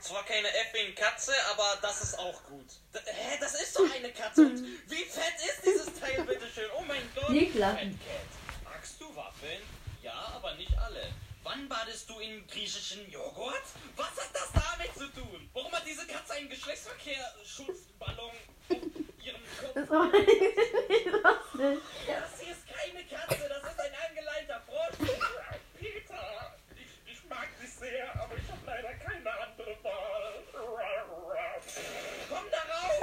Zwar 0.00 0.24
keine 0.24 0.48
effing 0.48 0.94
Katze, 0.94 1.32
aber 1.52 1.78
das 1.82 2.02
ist 2.02 2.18
auch 2.18 2.42
gut. 2.44 2.66
D 2.94 2.98
hä, 3.04 3.36
das 3.40 3.54
ist 3.60 3.76
doch 3.78 3.90
eine 3.94 4.10
Katze. 4.12 4.42
Und 4.42 4.64
wie 4.90 5.04
fett 5.04 5.34
ist 5.38 5.64
dieses 5.64 5.98
Teil, 6.00 6.22
bitteschön? 6.24 6.68
Oh 6.76 6.82
mein 6.86 7.08
Gott. 7.14 7.30
Niklas. 7.30 7.76
Magst 8.64 9.00
du 9.00 9.14
Waffeln? 9.16 9.62
Ja, 10.02 10.32
aber 10.34 10.54
nicht 10.54 10.76
alle. 10.78 11.02
Wann 11.46 11.68
badest 11.68 12.10
du 12.10 12.18
in 12.18 12.44
griechischen 12.48 13.08
Joghurt? 13.08 13.62
Was 13.94 14.08
hat 14.08 14.34
das 14.34 14.50
damit 14.52 14.92
zu 14.94 15.06
tun? 15.12 15.48
Warum 15.52 15.70
hat 15.70 15.86
diese 15.86 16.04
Katze 16.04 16.34
einen 16.34 16.48
Geschlechtsverkehr-Schutzballon 16.48 18.18
auf 18.28 18.76
ihrem 19.22 19.40
Kopf? 19.60 19.74
Das 19.74 19.84
ist 19.84 19.92
aber 19.92 20.06
nicht. 20.06 20.26
Das 22.08 22.40
hier 22.40 22.52
ist 22.52 22.66
keine 22.66 23.04
Katze, 23.04 23.48
das 23.48 23.62
ist 23.62 23.78
ein 23.78 23.92
angeleiter 24.08 24.60
Frosch. 24.66 25.08
Peter, 25.78 26.56
ich, 26.74 27.12
ich 27.12 27.24
mag 27.28 27.46
dich 27.60 27.72
sehr, 27.72 28.20
aber 28.20 28.34
ich 28.36 28.50
habe 28.50 28.66
leider 28.66 28.94
keine 28.94 29.30
andere 29.40 29.76
Wahl. 29.84 30.42
Komm 32.28 32.46
da 32.50 32.62
raus! 32.74 33.02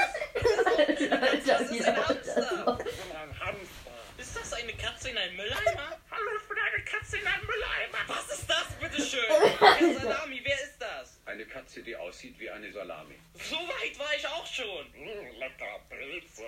Das 1.45 1.71
ist 1.71 1.87
ein 1.87 1.95
Hamster. 1.95 2.77
Ein 2.77 3.39
Hamster. 3.39 3.91
Ist 4.17 4.35
das 4.35 4.53
eine 4.53 4.73
Katze 4.73 5.09
in 5.11 5.17
einem 5.17 5.37
Mülleimer? 5.37 5.97
Hallo, 6.11 6.31
ich 6.41 6.47
bin 6.47 6.57
eine 6.57 6.83
Katze 7.13 7.17
in 7.21 7.27
einem 7.27 7.45
Mülleimer. 7.45 7.97
Was 8.07 8.39
ist 8.39 8.49
das, 8.49 8.65
bitteschön? 8.79 9.23
Herr 9.59 9.93
Salami, 10.01 10.41
wer 10.43 10.61
ist 10.63 10.77
das? 10.79 11.19
Eine 11.25 11.45
Katze, 11.45 11.81
die 11.83 11.95
aussieht 11.95 12.37
wie 12.39 12.49
eine 12.49 12.71
Salami. 12.71 13.15
So 13.49 13.55
weit 13.57 13.97
war 13.99 14.13
ich 14.15 14.27
auch 14.27 14.45
schon. 14.45 14.87
Mm, 14.91 15.37
Lecker 15.39 15.79
Pilze. 15.89 16.43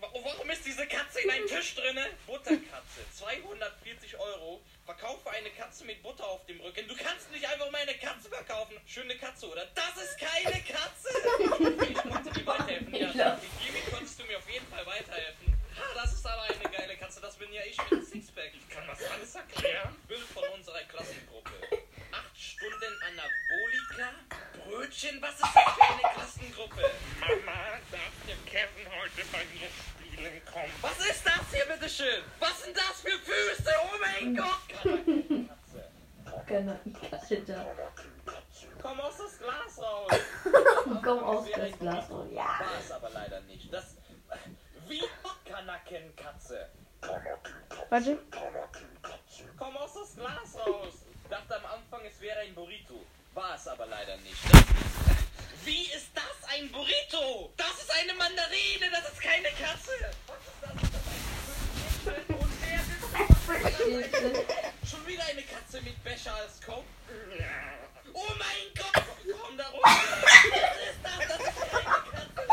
Wa- 0.00 0.10
Warum 0.24 0.50
ist 0.50 0.64
diese 0.66 0.86
Katze 0.86 1.20
in 1.20 1.30
einem 1.30 1.46
Tisch 1.46 1.74
drinne? 1.74 2.06
Butterkatze, 2.26 3.00
240 3.16 4.18
Euro. 4.18 4.60
Verkaufe 4.84 5.30
eine 5.30 5.50
Katze 5.50 5.84
mit 5.84 6.02
Butter 6.02 6.26
auf 6.26 6.44
dem 6.46 6.60
Rücken. 6.60 6.86
Du 6.88 6.96
kannst 6.96 7.30
nicht 7.32 7.46
einfach 7.48 7.70
mal 7.70 7.80
eine 7.82 7.94
Katze 7.94 8.28
verkaufen. 8.28 8.76
Schöne 8.86 9.16
Katze, 9.16 9.48
oder? 9.48 9.66
Das 9.74 9.96
ist 10.02 10.18
keine 10.18 10.60
Katze! 10.62 11.08
Ich 11.90 11.94
konnte 11.94 12.30
dir 12.30 12.46
weiterhelfen. 12.46 12.94
Ja, 12.94 13.34
mit 13.36 13.50
Jimmy 13.64 13.80
konntest 13.90 14.18
du 14.20 14.24
mir 14.24 14.38
auf 14.38 14.48
jeden 14.50 14.66
Fall 14.66 14.84
weiterhelfen. 14.86 15.56
Ha, 15.78 15.84
das 15.94 16.12
ist 16.12 16.26
aber 16.26 16.42
eine 16.42 16.76
geile 16.76 16.96
Katze. 16.96 17.20
Das 17.20 17.36
bin 17.36 17.52
ja 17.52 17.62
ich 17.64 17.76
mit 17.90 18.04
Sixpack. 18.06 18.50
Ich 18.54 18.68
kann 18.68 18.86
das 18.86 19.02
alles 19.10 19.34
erklären. 19.34 19.96
Bild 20.08 20.20
von 20.20 20.44
unserer 20.56 20.80
Klassengruppe. 20.82 21.52
Acht 22.12 22.36
Stunden 22.38 23.00
Anabolika. 23.02 24.12
Brötchen, 25.00 25.22
was 25.22 25.32
ist 25.32 25.42
das 25.42 25.50
für 25.50 25.82
eine 25.82 26.14
Klassengruppe? 26.14 26.90
Mama, 27.20 27.58
darf 27.90 28.12
der 28.26 28.36
Kevin 28.44 28.86
heute 29.00 29.22
bei 29.32 29.44
mir 29.54 29.68
spielen 29.70 30.42
kommen? 30.44 30.72
Was 30.82 30.98
ist 30.98 31.24
das 31.24 31.40
hier, 31.52 31.64
bitteschön? 31.64 32.22
Was 32.38 32.62
sind 32.62 32.76
das 32.76 33.00
für 33.00 33.18
Füße? 33.18 33.70
Oh 33.82 33.96
mein 34.00 34.36
Gott! 34.36 35.46
Genau, 36.46 36.78
Alter. 37.12 37.66
Komm 38.82 39.00
aus 39.00 39.16
das 39.16 39.38
Glas 39.38 39.82
raus! 39.82 40.12
Komm 41.02 41.24
aus 41.24 41.46
das 41.50 41.78
Glas 41.78 42.10
raus. 42.10 42.28
Ja. 42.32 42.42
War 42.42 42.78
es 42.78 42.92
aber 42.92 43.10
leider 43.10 43.40
nicht. 43.42 43.72
Das. 43.72 43.96
Wie 44.86 45.02
Kanackenkatze. 45.44 46.68
Warte. 47.88 48.18
Komm 49.56 49.76
aus 49.76 49.94
das 49.94 50.16
Glas 50.16 50.58
raus! 50.66 50.94
Dachte 51.30 51.56
am 51.56 51.66
Anfang, 51.66 52.00
es 52.04 52.20
wäre 52.20 52.40
ein 52.40 52.54
Burrito. 52.54 53.06
War 53.40 53.54
es 53.54 53.66
aber 53.68 53.86
leider 53.86 54.18
nicht. 54.18 54.34
Ist. 54.44 54.46
Wie 55.64 55.84
ist 55.92 56.10
das 56.14 56.44
ein 56.50 56.70
Burrito? 56.70 57.54
Das 57.56 57.72
ist 57.80 57.90
eine 57.90 58.12
Mandarine, 58.12 58.90
das 58.92 59.10
ist 59.12 59.20
keine 59.22 59.48
Katze! 59.48 59.92
Was 60.26 60.36
ist 60.46 60.62
das? 60.62 60.72
Schon 64.90 65.06
wieder 65.06 65.24
eine 65.24 65.42
Katze 65.42 65.80
mit 65.80 66.04
Becher 66.04 66.34
als 66.34 66.60
Kopf? 66.60 66.84
Oh 68.12 68.28
mein 68.38 68.74
Gott! 68.76 69.02
Komm 69.40 69.56
da 69.56 69.68
runter! 69.68 69.88
Was 69.88 70.44
ist 70.44 71.00
das? 71.02 71.18
Das 71.28 71.40
ist 71.40 71.60
keine 71.70 72.04
Katze! 72.12 72.44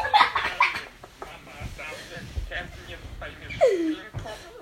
Mama, 1.20 1.58
darf 1.78 2.00
der 2.10 2.22
Kevin 2.58 2.88
jetzt 2.88 3.20
bei 3.20 3.30
mir 3.30 3.52
spielen 3.52 4.10
kommen? 4.14 4.56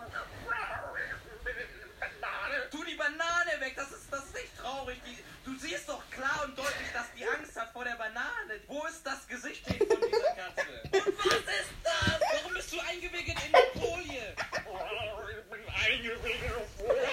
Banane. 2.00 2.70
Tu 2.72 2.84
die 2.84 2.96
Banane 2.96 3.60
weg, 3.60 3.76
das 3.76 3.92
ist, 3.92 4.12
das 4.12 4.24
ist 4.26 4.36
echt 4.38 4.58
traurig. 4.58 4.98
Die, 5.06 5.18
du 5.46 5.56
siehst 5.60 5.88
doch 5.90 6.02
klar 6.12 6.44
und 6.46 6.58
deutlich, 6.58 6.92
dass 6.94 7.06
die 7.18 7.28
Angst 7.28 7.56
hat 7.60 7.72
vor 7.74 7.84
der 7.84 7.96
Banane. 7.96 8.60
Wo 8.68 8.86
ist 8.86 9.06
das 9.06 9.28
Gesicht 9.28 9.66
hin 9.68 9.80
von 9.88 10.00
dieser 10.02 10.34
Katze? 10.36 10.82
Und 11.08 11.18
was 11.18 11.26
ist 11.36 11.70
das? 11.84 12.20
Warum 12.34 12.54
bist 12.54 12.72
du 12.74 12.80
eingewickelt 12.80 13.38
in 13.46 13.54
Folie? 13.82 14.36
Ich 14.36 15.50
bin 15.50 15.68
eingewickelt 15.70 16.54
auf 16.56 16.68
Folie. 16.78 17.10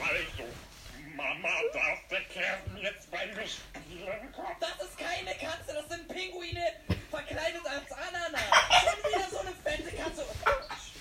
Also, 0.00 0.44
Mama, 1.14 1.48
darf 1.72 1.98
der 2.10 2.24
Kevin 2.24 2.76
jetzt 2.78 3.10
bei 3.10 3.26
mir 3.26 3.46
spielen 3.46 4.32
kommen? 4.32 4.56
Das 4.60 4.80
ist 4.86 4.96
keine 4.98 5.34
Katze, 5.34 5.74
das 5.74 5.88
sind 5.88 6.08
Pinguine 6.08 6.72
verkleidet 7.10 7.66
als 7.66 7.90
Ananas. 7.92 8.42
Schon 8.84 8.98
wieder 9.12 9.28
so 9.30 9.38
eine 9.38 9.52
fette 9.64 9.92
Katze. 9.96 10.24
Ich 10.24 10.94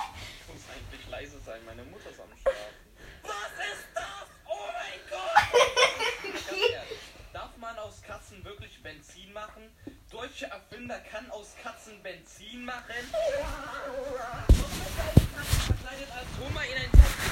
muss 0.53 0.63
eigentlich 0.73 1.05
leise 1.09 1.39
sein, 1.45 1.63
meine 1.65 1.83
Mutter 1.83 2.09
ist 2.09 2.19
am 2.19 2.29
Schlafen. 2.37 2.75
Was 3.23 3.51
ist 3.67 3.87
das? 3.93 4.27
Oh 4.47 4.67
mein 4.73 4.99
Gott! 5.09 5.35
Ganz 6.23 6.47
ehrlich, 6.71 6.99
Darf 7.33 7.57
man 7.57 7.77
aus 7.79 8.01
Katzen 8.03 8.43
wirklich 8.45 8.81
Benzin 8.83 9.33
machen? 9.33 9.75
Deutsche 10.11 10.45
Erfinder 10.45 10.99
kann 11.11 11.29
aus 11.31 11.55
Katzen 11.61 12.01
Benzin 12.03 12.63
machen? 12.63 12.95
Warum 13.11 14.15
ist 14.15 14.99
eine 14.99 15.13
Katze 15.35 15.61
verkleidet 15.65 16.09
als 16.11 16.27
Hummer 16.39 16.63
in 16.65 16.77
ein 16.77 16.91
Taxi? 16.91 17.29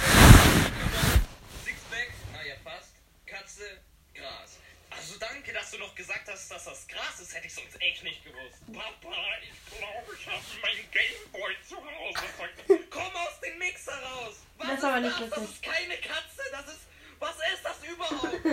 Sixpack, 1.63 2.11
na 2.33 2.41
ja 2.43 2.55
fast. 2.63 2.89
Katze, 3.25 3.79
Gras. 4.13 4.57
Also 4.91 5.17
danke, 5.17 5.51
dass 5.53 5.71
du 5.71 5.77
noch 5.79 5.95
gesagt 5.95 6.27
hast, 6.29 6.51
dass 6.51 6.65
das 6.65 6.87
Gras 6.87 7.19
ist, 7.19 7.33
hätte 7.33 7.47
ich 7.47 7.53
sonst 7.55 7.81
echt 7.81 8.03
nicht 8.03 8.23
gewusst. 8.23 8.59
Papa, 8.73 9.15
ich 9.41 9.55
glaube, 9.77 10.13
ich 10.19 10.27
habe 10.27 10.43
meinen 10.61 10.91
Gameboy 10.91 11.55
zu 11.67 11.77
Hause 11.77 12.27
vergessen. 12.37 12.87
Komm 12.91 13.15
aus 13.15 13.39
dem 13.39 13.57
Mixer 13.57 13.97
raus! 14.03 14.35
Was 14.57 14.67
Das 14.67 14.77
ist 14.77 14.83
aber 14.83 14.97
ist 14.97 15.03
nicht 15.03 15.19
das? 15.21 15.29
Das 15.29 15.39
lustig. 15.39 15.67
ist 15.67 15.73
keine 15.73 15.97
Katze, 15.97 16.43
das 16.51 16.67
ist... 16.67 16.81
Was 17.19 17.35
ist 17.53 17.63
das 17.63 17.83
überhaupt? 17.85 18.45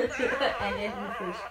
Ein 0.60 0.78
Entenfisch. 0.78 1.42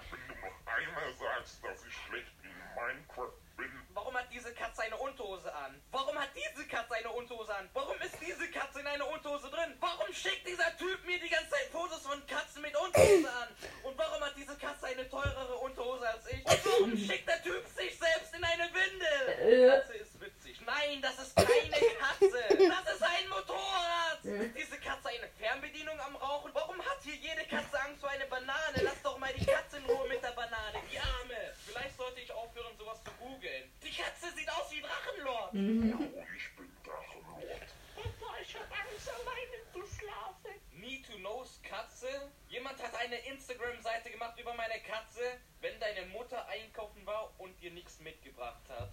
Einmal 0.66 1.14
sagst, 1.20 1.60
dass 1.64 1.84
ich 1.86 1.94
schlecht 2.08 2.32
in 2.44 2.56
Minecraft 2.76 3.34
bin. 3.58 3.72
Warum 3.94 4.14
hat 4.16 4.32
diese 4.32 4.54
Katze 4.54 4.82
eine 4.84 4.96
Unterhose 4.98 5.54
an? 5.54 5.82
Warum 6.00 6.18
hat 6.18 6.30
diese 6.34 6.66
Katze 6.66 6.94
eine 6.94 7.10
Unterhose 7.10 7.54
an? 7.54 7.70
Warum 7.74 8.00
ist 8.00 8.16
diese 8.26 8.50
Katze 8.52 8.80
in 8.80 8.88
einer 8.88 9.06
Unterhose 9.10 9.50
drin? 9.50 9.76
Warum 9.82 10.14
schickt 10.14 10.48
dieser 10.48 10.78
Typ 10.78 11.04
mir 11.06 11.20
die 11.20 11.28
ganze 11.28 11.50
Zeit 11.50 11.68
Fotos 11.74 12.04
von 12.04 12.26
Katzen 12.26 12.62
mit 12.62 12.74
Unterhose 12.74 13.30
an? 13.30 13.50
Und 13.84 13.98
warum 13.98 14.24
hat 14.24 14.32
diese 14.38 14.56
Katze 14.56 14.88
eine 14.88 15.10
teurere 15.10 15.56
Unterhose 15.56 16.08
als 16.08 16.26
ich? 16.28 16.46
Und 16.46 16.66
warum 16.66 16.98
schickt 16.98 17.28
der 17.28 17.44
Typ 17.44 17.68
sich 17.68 18.00
selbst 18.00 18.34
in 18.34 18.42
eine 18.42 18.70
Windel? 18.74 19.28
Die 19.44 19.68
Katze 19.68 19.94
ist 19.96 20.22
witzig. 20.22 20.62
Nein, 20.66 21.02
das 21.02 21.20
ist 21.20 21.36
keine 21.36 21.70
Katze. 21.70 22.44
Das 22.48 22.96
ist 22.96 23.04
ein 23.04 23.28
Motorrad. 23.28 24.24
Ist 24.24 24.56
diese 24.56 24.78
Katze 24.80 25.10
eine 25.10 25.28
Fernbedienung 25.38 26.00
am 26.00 26.16
Rauchen? 26.16 26.52
Warum 26.54 26.80
hat 26.80 27.00
hier 27.04 27.16
jede 27.16 27.44
Katze 27.44 27.78
Angst 27.82 28.00
vor 28.00 28.10
einer 28.10 28.28
Banane? 28.28 28.80
Lass 28.84 29.02
doch 29.04 29.18
mal 29.18 29.34
die 29.34 29.46
Katze 29.46 29.78
in 29.78 29.86
Ruhe 29.86 30.08
mit 30.08 30.24
der 30.24 30.32
Banane. 30.32 30.80
Die 30.90 30.98
Arme. 30.98 31.54
Vielleicht 31.66 31.98
sollte 31.98 32.22
ich 32.22 32.32
aufhören, 32.32 32.78
sowas 32.78 33.04
zu 33.04 33.12
googeln. 33.20 33.72
Die 33.84 33.92
Katze 33.92 34.32
sieht 34.36 34.50
aus 34.50 34.72
wie 34.72 34.82
Drachenlord. 34.82 35.54
Ich 35.54 36.56
bin 36.56 36.72
Drachenlord. 36.86 37.70
Papa, 37.96 38.38
ich 38.42 38.56
habe 38.56 38.66
Angst, 38.66 39.10
alleine 39.10 39.58
zu 39.74 39.96
schlafen. 39.96 40.56
Need 40.72 41.06
to 41.06 41.18
knows 41.18 41.60
Katze? 41.64 42.32
Jemand 42.48 42.82
hat 42.82 42.96
eine 42.96 43.18
Instagram-Seite 43.28 44.10
gemacht 44.12 44.40
über 44.40 44.54
meine 44.54 44.80
Katze, 44.82 45.40
wenn 45.60 45.80
deine 45.80 46.06
Mutter 46.08 46.48
einkaufen 46.48 47.06
war 47.06 47.32
und 47.38 47.60
dir 47.62 47.72
nichts 47.72 48.00
mitgebracht 48.00 48.64
hat. 48.70 48.90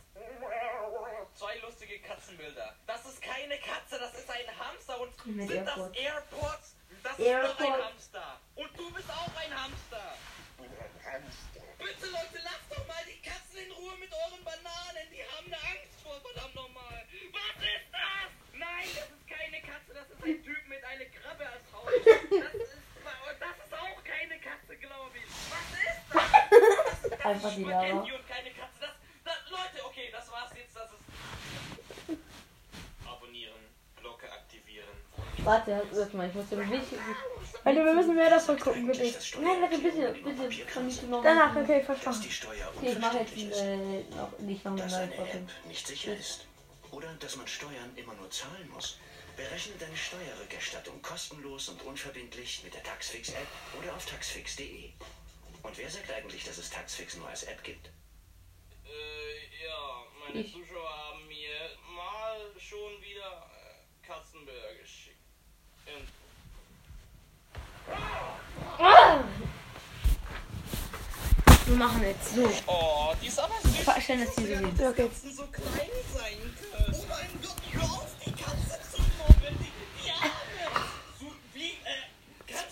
Zwei 1.35 1.57
lustige 1.59 2.01
Katzenbilder. 2.01 2.75
Das 2.87 3.07
ist 3.07 3.23
keine 3.23 3.59
Katze, 3.59 3.99
das 3.99 4.15
ist 4.15 4.31
ein 4.31 4.59
Hamster. 4.59 5.01
Und 5.01 5.27
Mit 5.27 5.49
sind 5.49 5.67
das 5.67 5.77
Airpods. 5.77 5.97
Airpods? 5.99 6.77
Das 7.03 7.19
ist 7.19 7.21
doch 7.21 7.27
ein 7.27 7.33
Airpods. 7.33 7.85
Hamster. 7.85 8.41
Und 8.57 8.79
du 8.79 8.93
bist 8.93 9.11
auch 9.11 9.37
ein 9.37 9.63
Hamster. 9.63 10.15
Ich 10.59 10.69
bin 10.69 10.79
ein 10.79 11.13
Hamster. 11.13 11.61
Bitte 11.79 12.07
Leute, 12.07 12.41
lasst 12.43 12.71
doch 12.71 12.87
mal 12.89 12.97
wieder, 27.67 27.77
aber. 27.77 27.87
Handy 27.87 28.13
und 28.13 28.29
keine 28.29 28.51
Katze. 28.51 28.81
Das, 28.81 28.91
das, 29.25 29.51
Leute, 29.51 29.85
okay, 29.85 30.09
das 30.13 30.31
war's 30.31 30.51
jetzt. 30.57 30.77
Das 30.77 30.91
ist. 30.93 32.19
Abonnieren, 33.07 33.61
Glocke 33.97 34.31
aktivieren. 34.31 34.89
Warte, 35.47 35.81
warte 35.93 36.17
mal, 36.17 36.29
ich 36.29 36.35
muss 36.35 36.49
dir 36.49 36.59
wichtig. 36.59 36.99
Alter, 37.63 37.85
wir 37.85 37.95
müssen 37.95 38.17
mehr 38.17 38.31
davon 38.31 38.59
gucken, 38.59 38.85
bitte. 38.89 39.05
Nein, 39.41 39.63
warte, 39.63 39.79
bitte, 39.79 40.13
bitte, 40.25 40.65
kann 40.65 40.89
ich 40.89 41.03
noch. 41.03 41.23
Danach, 41.23 41.55
okay, 41.55 41.85
verstanden. 41.85 42.29
Okay, 42.77 42.91
ich 42.91 42.99
mache 42.99 43.19
jetzt 43.19 43.37
äh, 43.37 44.03
noch, 44.17 44.37
nicht 44.41 44.65
noch 44.65 44.73
eine 44.73 44.83
dass 44.83 44.93
neue. 44.93 45.05
App 45.05 45.49
nicht 45.69 45.87
sicher 45.87 46.17
ist. 46.17 46.47
Oder 46.91 47.15
dass 47.21 47.37
man 47.37 47.47
Steuern 47.47 47.93
immer 47.95 48.15
nur 48.15 48.29
zahlen 48.29 48.69
muss. 48.75 48.99
Berechne 49.37 49.75
deine 49.79 49.97
Steuerrückerstattung 49.97 51.01
kostenlos 51.01 51.69
und 51.69 51.81
unverbindlich 51.83 52.63
mit 52.65 52.75
der 52.75 52.83
Taxfix-App 52.83 53.47
oder 53.81 53.95
auf 53.95 54.05
taxfix.de. 54.07 54.91
Und 55.63 55.79
wer 55.79 55.91
sagt 55.91 56.11
eigentlich, 56.11 56.43
dass 56.43 56.59
es 56.59 56.71
Taxfix 56.71 57.17
nur 57.17 57.29
als 57.29 57.45
App 57.45 57.63
gibt? 57.63 57.87
Äh, 58.85 59.65
ja, 59.65 60.03
meine 60.27 60.41
Ich. 60.41 60.53
Zuschauer 60.53 60.91
haben 60.91 61.29
mir 61.29 61.71
mal 61.95 62.41
schon 62.59 63.01
wieder 63.01 63.49
äh, 63.53 64.07
Katzenbilder 64.07 64.75
geschickt. 64.81 65.17
Und 65.87 66.09
Wir 71.67 71.75
machen 71.75 72.01
jetzt 72.05 72.33
so. 72.33 72.49
Oh, 72.69 73.13
die 73.21 73.27
ist 73.27 73.41
aber 73.41 73.55
süß. 73.61 73.79
Verstehen, 73.79 74.25
dass 74.25 74.37
die 74.37 74.43
so 74.43 74.55
sind. 74.55 74.83
Okay. 74.83 75.09
Katzen 75.09 75.33
so 75.35 75.47
klein 75.49 75.91
sein 76.15 76.57
können. 76.61 76.95
Oh 76.95 77.05
mein 77.09 77.43
Gott, 77.43 77.57
hör 77.73 77.83
auf, 77.83 78.07
die 78.25 78.31
Katze 78.31 78.79
zu 78.93 79.03
mobben. 79.19 79.59
Die, 79.59 80.05
die 80.05 80.11
Arme. 80.13 80.87
So 81.19 81.27
wie, 81.55 81.71
äh, 81.71 82.07
kannst 82.47 82.71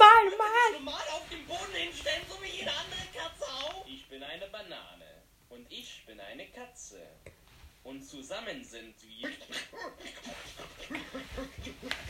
normal 0.74 1.02
auf 1.12 1.28
dem 1.28 1.44
Boden 1.46 1.74
hinstellen, 1.74 2.22
so 2.28 2.40
wie 2.40 2.58
jede 2.58 2.70
andere 2.70 3.00
Katze 3.12 3.44
auch? 3.44 3.84
Ich 3.88 4.08
bin 4.08 4.22
eine 4.22 4.46
Banane. 4.46 5.22
Und 5.48 5.66
ich 5.72 6.06
bin 6.06 6.20
eine 6.20 6.46
Katze. 6.50 7.02
Und 7.82 8.00
zusammen 8.00 8.64
sind 8.64 8.94
wir... 9.02 9.30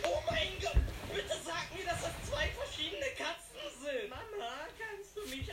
Oh 0.02 0.22
mein 0.30 0.52
Gott, 0.60 0.76
bitte 1.14 1.36
sag 1.44 1.74
mir, 1.74 1.84
dass 1.84 2.02
das 2.02 2.30
zwei 2.30 2.46
verschiedene 2.48 3.06
Katzen 3.16 3.72
sind. 3.82 4.10
Mama, 4.10 4.68
kannst 4.78 5.16
du 5.16 5.22
mich 5.34 5.48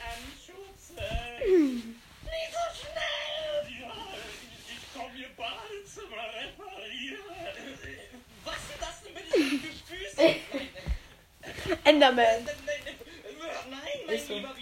anschubsen? 0.98 2.02
Nicht 2.24 2.52
so 2.52 2.64
schnell! 2.80 3.64
Ja, 3.82 3.94
ich 4.68 4.84
komme 4.94 5.16
hier 5.16 5.30
Badezimmer 5.36 6.26
reparieren. 6.40 7.36
Was 8.44 8.62
sind 8.68 8.82
das 8.82 8.96
denn 9.04 9.14
bitte 9.14 9.38
für 9.58 9.74
Füße? 9.96 10.26
Enderman. 11.84 12.46
Nein, 13.70 13.80
mein 14.08 14.20
so. 14.20 14.34
Lieber, 14.34 14.56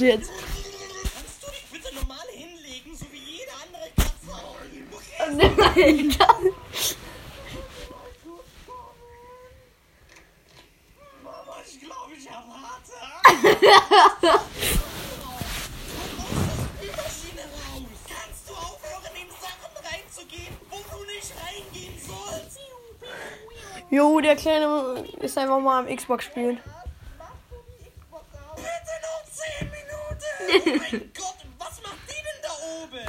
Warte 0.00 0.12
jetzt. 0.12 0.30
Kannst 0.30 1.42
du 1.42 1.50
dich 1.50 1.66
bitte 1.70 1.94
normal 1.94 2.26
hinlegen, 2.32 2.96
so 2.96 3.04
wie 3.12 3.18
jede 3.18 3.52
andere 3.62 3.90
Katze 3.96 4.32
auch? 4.32 4.56
Alter. 5.18 6.34
Mama, 11.22 11.56
ich 11.66 11.80
glaube, 11.80 12.14
ich 12.16 12.30
habe 12.30 12.50
Harte. 12.50 12.94
Spülmaschine 16.78 17.44
raus. 17.52 18.00
Kannst 18.08 18.48
du 18.48 18.52
aufhören, 18.54 19.14
in 19.20 19.28
Sachen 19.28 19.74
reinzugehen, 19.84 20.56
wo 20.70 20.76
du 20.76 21.04
nicht 21.04 21.30
reingehen 21.44 21.96
sollst? 22.00 22.58
Jo, 23.90 24.20
der 24.22 24.36
Kleine 24.36 25.04
ist 25.20 25.36
einfach 25.36 25.60
mal 25.60 25.80
am 25.80 25.94
Xbox 25.94 26.24
spielen. 26.24 26.58
Oh 30.60 30.68
mein 30.68 31.12
Gott, 31.14 31.40
was 31.58 31.82
macht 31.82 31.98
die 32.08 32.22
denn 32.26 32.40
da 32.42 32.50
oben? 32.82 33.04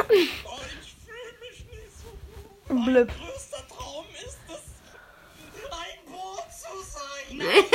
Oh, 0.45 0.59
ich 0.81 0.95
fühle 1.05 1.33
mich 1.39 1.59
nicht 1.65 1.91
so 1.97 2.09
gut. 2.67 2.85
Blöd. 2.85 3.07
Mein 3.07 3.27
größter 3.27 3.67
Traum 3.67 4.05
ist 4.13 4.39
es, 4.47 4.63
ein 5.71 5.99
Brot 6.11 6.47
zu 6.51 6.73
sein. 6.91 7.37
Nein, 7.37 7.65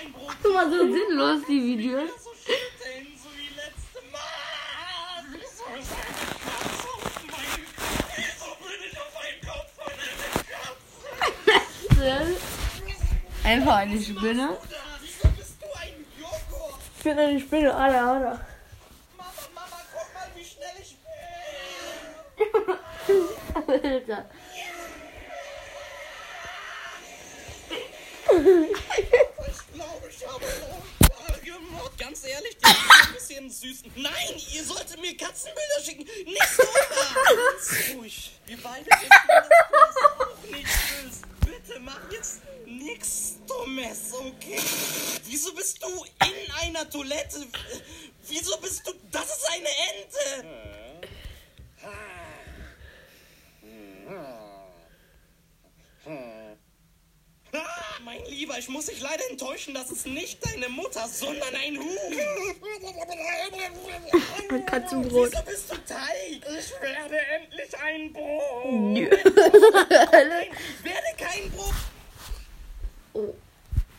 ein 0.00 0.12
Brot 0.12 0.36
Guck 0.42 0.52
mal, 0.52 0.70
so 0.70 0.78
sinnlos 0.78 1.40
die 1.48 1.62
Videos. 1.62 2.10
ist? 12.08 12.42
Einfach 13.44 13.76
eine 13.76 14.00
Spinne. 14.00 14.56
Bin 17.08 17.18
eine 17.18 17.40
Spinne, 17.40 17.74
Alter, 17.74 18.06
Alter. 18.06 18.46
Mama, 19.16 19.32
Mama, 19.54 19.80
guck 19.94 20.14
mal, 20.14 20.28
wie 20.34 20.44
schnell 20.44 20.76
ich 20.82 20.96
Alter. 23.54 24.30
Ich 29.46 29.74
glaube, 29.74 30.08
ich 30.10 30.26
habe 30.26 30.44
Unfall 30.44 31.40
gemacht. 31.40 31.98
Ganz 31.98 32.24
ehrlich, 32.24 32.58
die 32.58 32.68
ist 32.68 33.06
ein 33.06 33.14
bisschen 33.14 33.50
süß. 33.50 33.82
Nein, 33.96 34.42
ihr 34.52 34.64
solltet 34.64 35.00
mir 35.00 35.16
Katzenbilder 35.16 35.80
schicken. 35.82 36.04
Nicht 36.26 36.48
so. 36.54 36.62
Ganz 36.62 37.96
ruhig. 37.96 38.38
Wir 38.44 38.58
beide 38.62 38.84
wissen, 38.84 39.08
dass 39.28 39.48
du 39.48 39.54
das 39.72 39.96
auch 40.12 40.50
nicht 40.50 40.68
willst. 41.02 41.37
Bitte 41.68 41.80
mach 41.80 42.00
jetzt 42.10 42.40
nichts 42.64 43.36
Dummes, 43.46 44.12
okay? 44.14 44.60
Wieso 45.24 45.52
bist 45.52 45.82
du 45.82 45.88
in 46.24 46.52
einer 46.62 46.88
Toilette? 46.88 47.46
Wieso 48.26 48.56
bist 48.58 48.86
du... 48.86 48.92
Das 49.10 49.24
ist 49.24 49.46
eine 49.50 49.68
Ente. 49.68 50.48
Mein 58.04 58.24
Lieber, 58.26 58.58
ich 58.58 58.68
muss 58.68 58.86
dich 58.86 59.00
leider 59.00 59.28
enttäuschen, 59.28 59.74
das 59.74 59.90
ist 59.90 60.06
nicht 60.06 60.38
deine 60.46 60.68
Mutter, 60.70 61.06
sondern 61.06 61.54
ein 61.54 61.76
Huhn. 61.78 61.98
Ein 64.50 64.64
Katzenbrot. 64.64 65.32
Wieso 65.32 65.42
bist 65.44 65.70
du 65.70 65.76
Teig? 65.84 66.42
Ich 66.58 66.72
werde 66.80 67.18
endlich 67.18 67.78
ein 67.78 68.12
Brot. 68.12 68.72
Nö. 68.72 69.10
Ich 71.38 71.52
Brot. 71.52 71.74
Oh. 73.12 73.34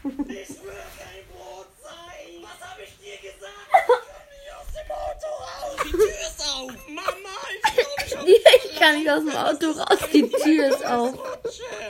Ich 0.04 0.50
will 0.50 0.84
kein 0.98 1.24
Brot 1.32 1.68
sein. 1.82 2.42
Was 2.42 2.70
habe 2.70 2.82
ich 2.84 2.98
dir 2.98 3.18
gesagt? 3.18 3.70
Komm 3.88 4.28
nicht 4.30 4.52
aus 4.58 4.68
dem 4.76 4.92
Auto 4.92 5.28
raus. 5.40 5.78
Die 5.86 5.92
Tür 5.92 6.20
ist 6.20 6.42
auf. 6.50 6.72
Mama, 6.90 7.36
ich 7.56 7.62
glaube, 7.74 8.04
ich 8.06 8.16
habe... 8.16 8.30
Ich 8.72 8.80
kann 8.80 8.98
nicht 8.98 9.10
aus 9.10 9.24
dem 9.24 9.36
Auto 9.36 9.72
raus, 9.72 10.00
die 10.14 10.30
Tür 10.30 10.68
ist 10.70 10.86
auf. 10.86 11.14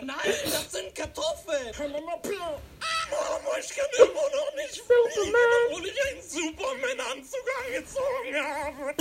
Nein, 0.02 0.34
das 0.46 0.72
sind 0.72 0.96
Kartoffeln. 0.96 1.76
Mama, 1.78 2.16
ich 3.60 3.70
kann 3.70 3.88
immer 3.98 4.30
noch 4.30 4.56
nicht 4.56 4.82
fliegen, 4.82 5.36
obwohl 5.72 5.86
ich 5.88 6.08
einen 6.10 6.22
Superman-Anzug 6.22 7.46
angezogen 7.66 8.36
habe. 8.36 8.96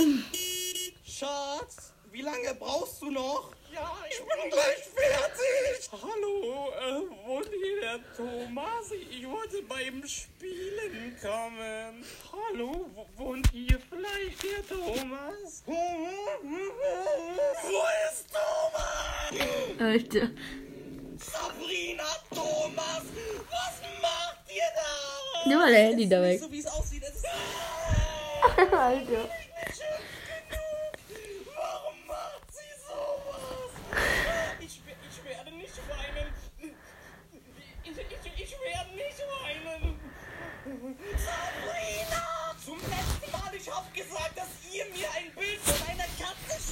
Schatz, 1.05 1.93
wie 2.11 2.21
lange 2.21 2.55
brauchst 2.55 3.01
du 3.01 3.11
noch? 3.11 3.51
Ja, 3.71 3.95
ich 4.09 4.17
bin 4.17 4.49
gleich 4.49 4.83
fertig. 4.95 5.89
Hallo, 5.91 6.71
äh, 6.71 7.01
wohnt 7.27 7.49
hier 7.49 7.81
der 7.81 7.99
Thomas? 8.15 8.91
Ich 8.91 9.27
wollte 9.27 9.61
beim 9.63 10.07
Spielen 10.07 11.17
kommen. 11.21 12.05
Hallo, 12.31 12.89
wo- 12.93 13.07
wohnt 13.17 13.49
hier 13.51 13.79
vielleicht 13.89 14.41
der 14.43 14.65
Thomas? 14.67 15.63
Wo 15.65 15.73
ist 18.09 18.25
Thomas? 18.31 19.33
Alter. 19.79 20.29
Sabrina, 21.17 22.03
Thomas, 22.33 23.03
was 23.49 23.81
macht 24.01 24.49
ihr 24.49 24.71
da? 24.75 24.91
Nimm 25.49 25.57
mal 25.59 25.71
dein 25.71 25.87
Handy 25.89 26.07
da 26.09 26.21
weg. 26.21 26.39
So 26.39 26.51
wie 26.51 26.59
es 26.59 26.65
Alter. 28.73 29.29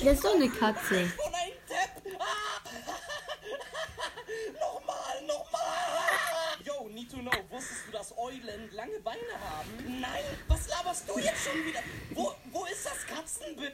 Das 0.08 0.15
ist 0.15 0.24
doch 0.24 0.36
eine 0.36 0.50
Katze. 0.50 1.06
Von 1.17 1.36
einem 1.36 1.58
Depp. 1.67 2.17
Ah! 2.17 2.62
nochmal, 4.58 5.22
nochmal. 5.28 5.62
Yo, 6.63 6.88
need 6.88 7.12
to 7.12 7.17
know, 7.17 7.34
wusstest 7.50 7.88
du, 7.88 7.91
dass 7.91 8.17
Eulen 8.17 8.72
lange 8.72 9.02
Beine 9.02 9.20
haben? 9.34 10.00
Nein, 10.00 10.24
was 10.48 10.70
laberst 10.70 11.10
du 11.10 11.20
jetzt 11.20 11.43
schon 11.43 11.62
wieder? 11.65 11.82
Wo, 12.12 12.34
wo 12.54 12.63
ist 12.67 12.86
das 12.86 13.06
Katzenbild? 13.06 13.74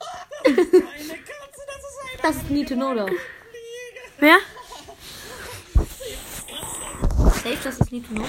Ah, 0.00 0.26
das 0.42 0.58
ist 0.58 0.72
keine 0.72 1.22
Katze, 1.22 1.62
das 1.64 1.76
ist 1.76 1.98
eine 2.02 2.22
Das 2.22 2.36
ist 2.38 2.50
Need 2.50 2.68
to 2.68 2.74
Know 2.74 2.92
doch. 2.92 3.08
Wer? 4.18 4.38
Safe, 7.34 7.58
das 7.62 7.78
ist 7.78 7.92
Need 7.92 8.08
to 8.08 8.14
Know. 8.14 8.26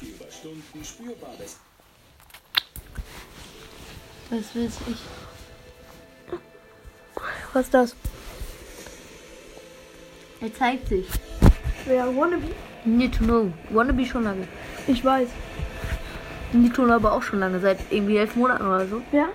Dir 0.00 0.08
über 0.08 0.30
Stunden 0.30 0.84
spürbar 0.84 1.30
besser. 1.38 1.58
Das 4.30 4.54
will 4.54 4.66
ich. 4.66 4.98
Was 7.52 7.64
ist 7.64 7.74
das? 7.74 7.96
Er 10.40 10.54
zeigt 10.54 10.88
sich. 10.88 11.06
Wer? 11.86 12.06
Wannabe? 12.14 12.54
Need 12.84 13.16
to 13.16 13.24
Know. 13.24 13.52
Wannabe 13.70 14.04
schon 14.04 14.24
lange. 14.24 14.46
Ich 14.86 15.04
weiß. 15.04 15.28
Need 16.52 16.74
to 16.74 16.84
Know 16.84 16.94
aber 16.94 17.12
auch 17.12 17.22
schon 17.22 17.40
lange. 17.40 17.58
Seit 17.60 17.78
irgendwie 17.90 18.18
elf 18.18 18.36
Monaten 18.36 18.66
oder 18.66 18.86
so. 18.86 19.02
Wer? 19.10 19.30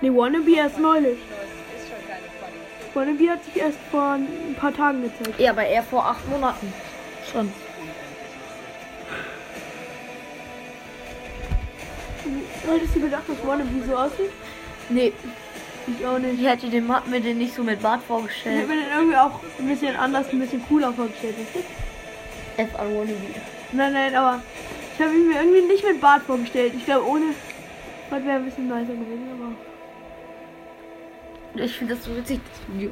Nee, 0.00 0.10
Wannabe 0.10 0.54
erst 0.54 0.78
neulich. 0.78 1.18
Wannabe 2.94 3.30
hat 3.30 3.44
sich 3.44 3.56
erst 3.56 3.78
vor 3.90 4.12
ein 4.12 4.54
paar 4.58 4.74
Tagen 4.74 5.02
gezeigt. 5.02 5.38
Ja, 5.40 5.50
aber 5.50 5.64
er 5.64 5.82
vor 5.82 6.04
acht 6.06 6.28
Monaten. 6.28 6.72
Schon. 7.30 7.52
Hättest 12.66 12.96
du 12.96 13.00
gedacht, 13.00 13.22
dass 13.28 13.46
Wannabe 13.46 13.70
so 13.86 13.96
aussieht? 13.96 14.30
Nee. 14.88 15.12
Ich 15.86 16.06
auch 16.06 16.18
nicht. 16.18 16.40
Ich 16.40 16.46
hätte 16.46 16.68
den 16.68 16.86
Matt 16.86 17.06
mir 17.08 17.20
den 17.20 17.38
nicht 17.38 17.54
so 17.54 17.62
mit 17.62 17.82
Bart 17.82 18.00
Ich 18.00 18.06
vorgestellt. 18.06 18.56
hätte 18.56 18.68
mir 18.68 18.76
den 18.76 18.90
irgendwie 18.96 19.16
auch 19.16 19.40
ein 19.58 19.68
bisschen 19.68 19.96
anders, 19.96 20.26
ein 20.32 20.40
bisschen 20.40 20.66
cooler 20.66 20.92
vorgestellt. 20.92 21.34
Du? 21.52 22.62
FR 22.62 22.78
Wannabe. 22.78 23.16
Nein, 23.72 23.92
nein, 23.92 24.14
aber 24.14 24.40
ich 24.96 25.04
habe 25.04 25.14
ihn 25.14 25.28
mir 25.28 25.40
irgendwie 25.40 25.62
nicht 25.62 25.84
mit 25.84 26.00
Bart 26.00 26.22
vorgestellt. 26.22 26.72
Ich 26.76 26.84
glaube, 26.86 27.06
ohne 27.06 27.26
Bart 28.08 28.24
wäre 28.24 28.36
ein 28.36 28.44
bisschen 28.44 28.68
nicer 28.68 28.92
gewesen, 28.92 29.28
aber. 29.38 29.73
Ich 31.56 31.76
finde 31.76 31.94
das 31.94 32.04
so 32.04 32.16
witzig, 32.16 32.40
das 32.48 32.74
Video. 32.74 32.90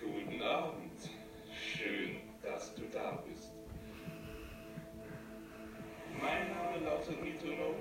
Guten 0.00 0.42
Abend. 0.42 1.10
Schön, 1.54 2.16
dass 2.42 2.74
du 2.74 2.82
da 2.92 3.22
bist. 3.24 3.52
Mein 6.20 6.50
Name 6.50 6.84
lautet 6.84 7.22
Nitono 7.22 7.76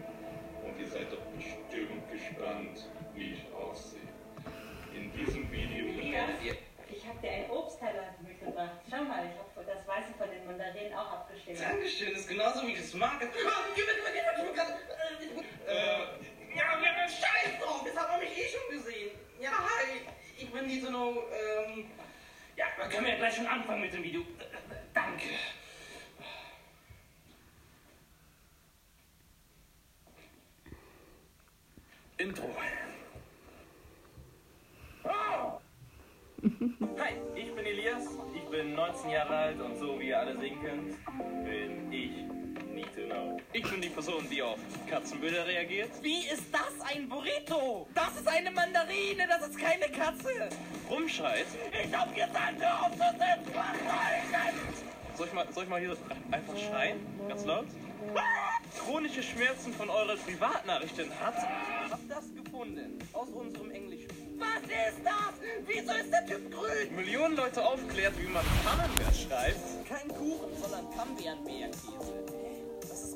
und 0.64 0.80
ihr 0.80 0.88
seid 0.88 1.12
doch 1.12 1.26
bestimmt 1.36 2.12
gespannt, 2.12 2.88
wie 3.16 3.34
ich 3.34 3.46
aussehe. 3.52 4.02
In 4.94 5.12
diesem 5.14 5.52
Video 5.52 5.88
werdet 6.14 6.44
ihr 6.44 6.58
Ich 6.96 7.08
habe 7.08 7.20
dir 7.24 7.32
einen 7.32 7.50
Obstteller 7.50 8.14
mitgebracht. 8.22 8.82
Schau 8.88 9.04
mal, 9.04 9.26
ich 9.26 9.58
habe 9.58 9.66
das 9.66 9.88
Weiße 9.88 10.14
von 10.16 10.30
den 10.30 10.46
Mandarinen 10.46 10.94
auch 10.94 11.12
abgeschnitten. 11.12 11.60
Dankeschön, 11.60 12.14
ist 12.14 12.30
genauso 12.30 12.68
wie 12.68 12.74
ich 12.74 12.80
es 12.80 12.94
mag. 12.94 13.16
Ah, 13.16 13.26
gib 13.26 13.34
mir, 13.34 13.42
gib 13.76 13.86
mir, 13.86 14.12
gib 14.14 14.46
mir, 14.46 14.55
ja, 17.06 17.10
scheiß 17.10 17.60
drauf, 17.60 17.82
jetzt 17.86 17.98
hat 17.98 18.10
man 18.10 18.20
mich 18.20 18.38
eh 18.38 18.50
schon 18.50 18.78
gesehen. 18.78 19.12
Ja, 19.40 19.52
hi, 19.52 20.02
ich 20.38 20.52
bin 20.52 20.68
die 20.68 20.80
Sono, 20.80 21.24
ähm, 21.32 21.86
ja, 22.56 22.66
dann 22.78 22.90
können 22.90 23.06
wir 23.06 23.14
ja 23.14 23.18
gleich 23.18 23.36
schon 23.36 23.48
anfangen 23.48 23.82
mit 23.82 23.94
dem 23.94 24.04
Video. 24.04 24.22
Äh, 24.22 24.24
äh, 24.24 24.78
Danke. 24.94 25.26
Intro. 32.18 32.50
Oh! 35.04 35.60
Hi, 36.98 37.14
ich 37.36 37.54
bin 37.54 37.66
Elias, 37.66 38.08
ich 38.34 38.44
bin 38.50 38.74
19 38.74 39.10
Jahre 39.10 39.36
alt 39.36 39.60
und 39.60 39.76
so 39.78 40.00
wie 40.00 40.08
ihr 40.08 40.20
alle 40.20 40.38
sehen 40.38 40.62
könnt, 40.62 41.46
bin 41.46 41.92
ich 41.92 42.45
Need 42.76 42.94
to 42.94 43.02
Know. 43.08 43.40
Ich 43.54 43.64
bin 43.64 43.82
die 43.82 43.90
Person, 43.90 44.28
die 44.30 44.42
auf 44.42 44.60
Katzenbilder 44.90 45.48
reagiert. 45.48 45.90
Wie 46.02 46.28
ist 46.28 46.44
das 46.52 46.74
ein 46.94 47.08
Burrito? 47.08 47.88
Das 47.96 48.10
ist 48.20 48.28
eine 48.28 48.52
Mandarine, 48.52 49.26
das 49.28 49.48
ist 49.48 49.58
keine 49.58 49.86
Katze. 49.86 50.50
Rumschreit. 50.90 51.46
Ich 51.72 51.96
hab 51.96 52.14
gesagt, 52.14 52.60
hör 52.60 52.82
auf 52.82 52.92
zu 52.92 52.98
sitzen, 52.98 53.54
soll 55.16 55.28
ich 55.28 55.34
mal, 55.34 55.48
soll 55.54 55.64
ich 55.64 55.70
mal 55.70 55.80
hier 55.80 55.96
einfach 56.32 56.58
schreien? 56.58 57.00
Ganz 57.30 57.46
laut? 57.46 57.68
Chronische 58.78 59.24
Schmerzen 59.24 59.74
von 59.74 59.90
euren 59.90 60.20
Privatnachrichten 60.20 61.10
hat. 61.22 61.36
Hab 61.90 62.00
das 62.10 62.26
gefunden. 62.36 63.00
Aus 63.14 63.30
unserem 63.30 63.72
Englischbuch. 63.72 64.16
Was 64.38 64.64
ist 64.64 65.00
das? 65.06 65.34
Wieso 65.66 65.94
ist 65.94 66.12
der 66.12 66.26
Typ 66.26 66.52
grün? 66.52 66.96
Millionen 66.96 67.38
Leute 67.38 67.66
aufklärt, 67.66 68.14
wie 68.20 68.28
man 68.28 68.44
Camembert 68.66 69.16
schreibt. 69.16 69.88
Kein 69.88 70.10
Kuchen, 70.10 70.62
sondern 70.62 70.86
Camembert-Käse. 70.92 72.45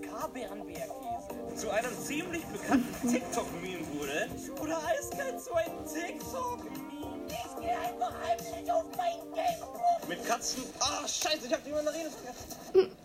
Ist 0.02 0.10
K-Beerenbeerkäse. 0.10 1.56
Zu 1.56 1.70
einem 1.70 1.92
ziemlich 2.06 2.44
bekannten 2.46 3.10
TikTok-Meme 3.10 3.86
wurde. 3.94 4.30
Oder 4.62 4.78
eiskalt 4.88 5.42
zu 5.42 5.54
einem 5.54 5.86
TikTok-Meme. 5.86 7.28
Ich 7.28 7.62
geh 7.62 7.72
einfach 7.72 8.14
heimlich 8.26 8.72
auf 8.72 8.86
mein 8.96 9.20
Gamebook. 9.34 10.08
Mit 10.08 10.26
Katzen. 10.26 10.64
Ah, 10.80 11.08
scheiße, 11.08 11.48
ich 11.48 11.54
hab 11.54 11.64
die 11.64 11.72
Mandarine 11.72 12.10
vergessen. 12.10 12.96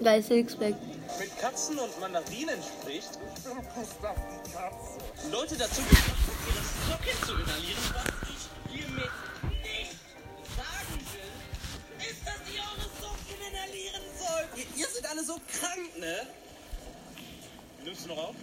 Da 0.00 0.14
ist 0.14 0.28
Sixpack. 0.28 0.74
mit 1.18 1.38
Katzen 1.38 1.78
und 1.78 2.00
Mandarinen 2.00 2.58
spricht. 2.62 3.10
Ich 3.36 3.42
bin 3.44 3.56
pisst 3.74 4.04
auf 4.04 4.16
die 4.30 4.50
Katze. 4.52 5.30
Leute 5.32 5.56
dazu 5.56 5.82
gebracht, 5.82 6.14
ihre 6.46 6.62
Socken 6.88 7.26
zu 7.26 7.32
inhalieren, 7.34 7.82
was 7.94 8.04
ich 8.30 8.78
hiermit 8.78 9.10
so 15.28 15.38
krank, 15.60 15.98
ne? 15.98 16.26
Nimmst 17.84 18.04
du 18.04 18.08
noch 18.08 18.28
auf? 18.28 18.36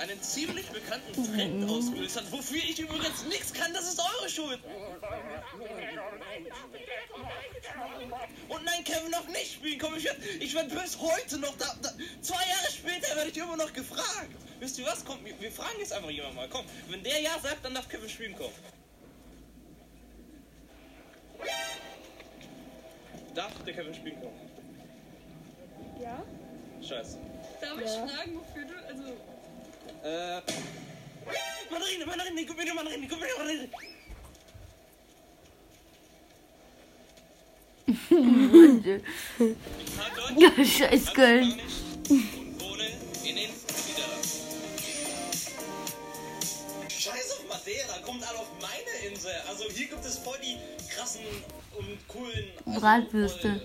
Einen 0.00 0.20
ziemlich 0.20 0.66
bekannten 0.66 1.12
Trend 1.24 1.70
ausgelöst 1.70 2.16
hat, 2.16 2.32
wofür 2.32 2.56
ich 2.56 2.80
übrigens 2.80 3.24
nichts 3.26 3.52
kann, 3.52 3.72
das 3.72 3.84
ist 3.84 4.00
eure 4.00 4.28
Schuld. 4.28 4.58
Und 8.48 8.64
nein, 8.64 8.82
Kevin 8.82 9.10
noch 9.12 9.28
nicht 9.28 9.52
spielen. 9.54 9.78
Komm, 9.78 9.96
ich 9.96 10.04
werde 10.04 10.20
ich 10.40 10.54
werd 10.54 10.70
bis 10.70 10.98
heute 10.98 11.38
noch 11.38 11.56
da, 11.56 11.76
da. 11.80 11.90
Zwei 12.20 12.42
Jahre 12.48 12.72
später 12.72 13.14
werde 13.14 13.30
ich 13.30 13.36
immer 13.36 13.56
noch 13.56 13.72
gefragt. 13.72 14.34
Wisst 14.58 14.78
ihr 14.78 14.86
was? 14.86 15.04
Komm, 15.04 15.24
wir, 15.24 15.40
wir 15.40 15.52
fragen 15.52 15.78
jetzt 15.78 15.92
einfach 15.92 16.10
jemand 16.10 16.34
mal. 16.34 16.48
Komm, 16.48 16.64
wenn 16.88 17.04
der 17.04 17.20
ja 17.20 17.38
sagt, 17.40 17.64
dann 17.64 17.74
darf 17.74 17.88
Kevin 17.88 18.08
spielen 18.08 18.36
kommen. 18.36 18.54
Darf 23.34 23.52
der 23.64 23.74
Kevin 23.74 23.94
spielen 23.94 24.20
kommen? 24.20 24.50
Ja? 26.00 26.22
Scheiße. 26.82 27.18
Darf 27.60 27.80
ich 27.80 27.90
fragen, 27.90 28.36
wofür 28.36 28.64
du, 28.64 28.74
also... 28.88 29.04
Äh. 30.02 30.40
Mandarine, 31.70 32.06
Mandarine, 32.06 32.44
gib 32.44 32.56
mir 32.56 32.64
die 32.64 32.72
Mandarine, 32.72 33.06
gib 33.06 33.20
mir 33.20 33.26
die 33.26 33.38
Mandarine. 33.38 33.68
Ja, 40.36 40.64
scheiß 40.64 41.12
Köln. 41.12 41.60
Alle 48.30 48.38
auf 48.38 48.50
meine 48.60 49.12
Insel. 49.12 49.32
Also 49.48 49.64
hier 49.70 49.88
gibt 49.88 50.04
es 50.04 50.18
voll 50.18 50.38
die 50.42 50.56
krassen 50.94 51.20
und 51.76 52.08
coolen. 52.08 52.50
Also 52.66 52.80
Bratwürste. 52.80 53.60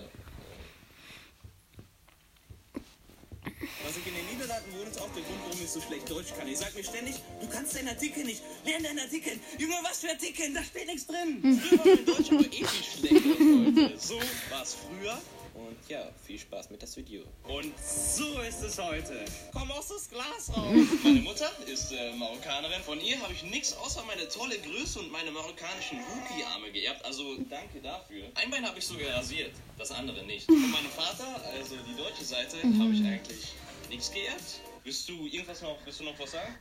Was 3.84 3.96
ich 3.96 4.06
in 4.06 4.14
den 4.14 4.26
Niederlanden 4.26 4.72
wohne, 4.72 4.90
ist 4.90 5.00
auch 5.00 5.12
der 5.14 5.22
Grund, 5.22 5.38
warum 5.44 5.62
ich 5.62 5.70
so 5.70 5.80
schlecht 5.80 6.10
Deutsch 6.10 6.34
kann. 6.36 6.48
Ich 6.48 6.58
sag 6.58 6.74
mir 6.74 6.84
ständig, 6.84 7.16
du 7.40 7.48
kannst 7.48 7.76
deinen 7.76 7.88
Artikel 7.88 8.24
nicht. 8.24 8.42
Lern 8.64 8.82
deinen 8.82 8.98
Artikel. 8.98 9.38
Junge, 9.58 9.74
was 9.82 10.00
für 10.00 10.10
Artikel? 10.10 10.52
Da 10.52 10.62
steht 10.62 10.86
nichts 10.86 11.06
drin. 11.06 11.60
Früher 11.60 11.78
war 11.78 11.86
mein 11.86 12.04
Deutsch 12.04 12.32
aber 12.32 12.44
eh 12.44 12.64
viel 12.64 12.84
schlechter 12.84 13.30
als 13.30 13.38
heute. 13.38 13.98
So 13.98 14.20
war 14.50 14.62
es 14.62 14.74
früher. 14.74 15.22
Und 15.56 15.76
ja, 15.88 16.06
viel 16.26 16.38
Spaß 16.38 16.68
mit 16.70 16.82
das 16.82 16.96
Video. 16.96 17.22
Und 17.44 17.72
so 17.78 18.40
ist 18.42 18.62
es 18.62 18.78
heute. 18.78 19.24
Komm 19.52 19.70
aus 19.70 19.88
das 19.88 20.10
Glas 20.10 20.54
raus. 20.54 20.76
Meine 21.02 21.20
Mutter 21.20 21.50
ist 21.66 21.92
äh, 21.92 22.12
Marokkanerin. 22.14 22.82
Von 22.82 23.00
ihr 23.00 23.18
habe 23.22 23.32
ich 23.32 23.42
nichts 23.44 23.74
außer 23.76 24.02
meine 24.06 24.28
tolle 24.28 24.58
Größe 24.58 25.00
und 25.00 25.10
meine 25.10 25.30
marokkanischen 25.30 25.98
Wookie-Arme 25.98 26.70
geerbt. 26.72 27.04
Also 27.06 27.36
danke 27.48 27.80
dafür. 27.80 28.24
Ein 28.34 28.50
Bein 28.50 28.66
habe 28.66 28.78
ich 28.78 28.86
sogar 28.86 29.08
rasiert, 29.16 29.52
das 29.78 29.90
andere 29.92 30.24
nicht. 30.24 30.44
Von 30.46 30.70
meinem 30.70 30.90
Vater, 30.90 31.26
also 31.58 31.74
die 31.88 31.96
deutsche 31.96 32.24
Seite, 32.24 32.58
habe 32.58 32.92
ich 32.92 33.02
eigentlich 33.04 33.52
nichts 33.88 34.12
geerbt. 34.12 34.60
Willst 34.84 35.08
du 35.08 35.26
irgendwas 35.26 35.62
noch, 35.62 35.78
willst 35.84 36.00
du 36.00 36.04
noch 36.04 36.18
was 36.18 36.32
sagen? 36.32 36.54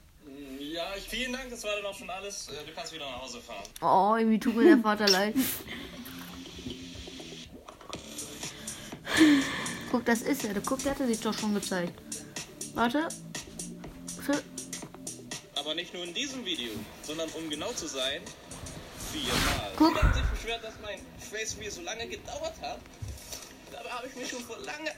Ja, 0.60 0.96
ich, 0.98 1.04
vielen 1.04 1.34
Dank, 1.34 1.50
das 1.52 1.64
war 1.64 1.76
dann 1.76 1.86
auch 1.86 1.98
schon 1.98 2.10
alles. 2.10 2.48
Äh, 2.48 2.66
Du 2.66 2.74
kannst 2.74 2.94
wieder 2.94 3.06
nach 3.10 3.22
Hause 3.22 3.40
fahren. 3.42 3.64
Oh, 3.82 4.16
irgendwie 4.18 4.40
tut 4.40 4.56
mir 4.56 4.64
der 4.64 4.78
Vater 4.80 5.08
leid. 5.08 5.36
Guck, 9.92 10.06
das 10.06 10.22
ist 10.22 10.44
er. 10.44 10.54
Guck, 10.62 10.84
der 10.84 10.92
hat 10.92 11.00
er 11.00 11.08
sich 11.08 11.20
doch 11.20 11.38
schon 11.38 11.54
gezeigt. 11.54 11.94
Warte. 12.74 13.08
Warte. 14.18 14.44
Aber 15.56 15.74
nicht 15.76 15.94
nur 15.94 16.04
in 16.04 16.14
diesem 16.14 16.46
Video, 16.46 16.72
sondern 17.04 17.30
um 17.30 17.50
genau 17.50 17.72
zu 17.72 17.88
sein, 17.88 18.22
viermal. 19.12 19.72
Guck. 19.78 20.02
Haben 20.02 20.14
sich 20.14 20.24
beschwert, 20.24 20.64
dass 20.64 20.74
mein 20.82 21.00
Face 21.20 21.58
Reel 21.60 21.72
so 21.72 21.82
lange 21.82 22.08
gedauert 22.08 22.54
hat. 22.62 22.80
Dabei 23.72 23.90
habe 23.90 24.08
ich 24.08 24.16
mich 24.16 24.30
schon 24.30 24.44
vor 24.44 24.58
lange... 24.60 24.92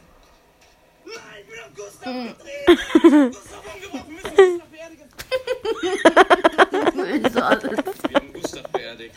Nein, 1.05 1.15
ich 1.41 1.47
bin 1.47 1.59
auf 1.59 1.73
Gustav 1.73 2.13
gedreht! 2.13 2.67
Gustav 3.31 3.63
wir 3.79 3.89
müssen 4.13 4.35
Gustav 4.35 4.67
beerdigen! 4.67 5.07
so 7.33 7.39
alles. 7.41 7.79
Wir 8.09 8.15
haben 8.15 8.33
Gustav 8.33 8.67
beerdigt. 8.71 9.15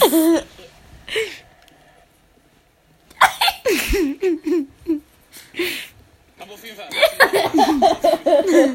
Aber 6.38 6.54
auf 6.54 6.64
jeden 6.64 6.76
Fall, 6.76 6.88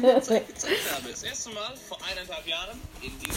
was 0.02 0.30
ich 0.30 0.46
gezeigt 0.46 0.84
erste 1.44 1.60
Mal 1.60 1.76
vor 1.76 1.98
eineinhalb 2.10 2.46
Jahren 2.46 2.80
in 3.02 3.18
diesem 3.18 3.33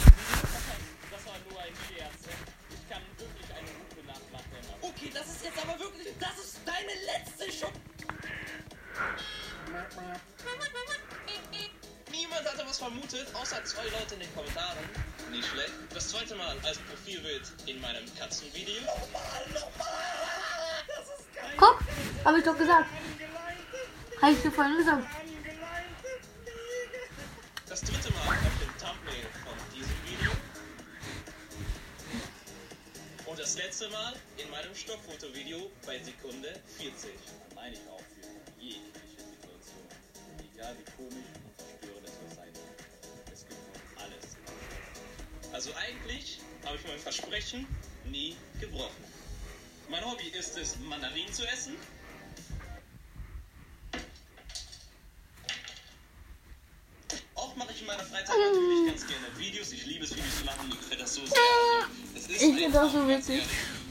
ist 62.78 62.94
das 62.94 63.02
so 63.02 63.08
witzig. 63.08 63.44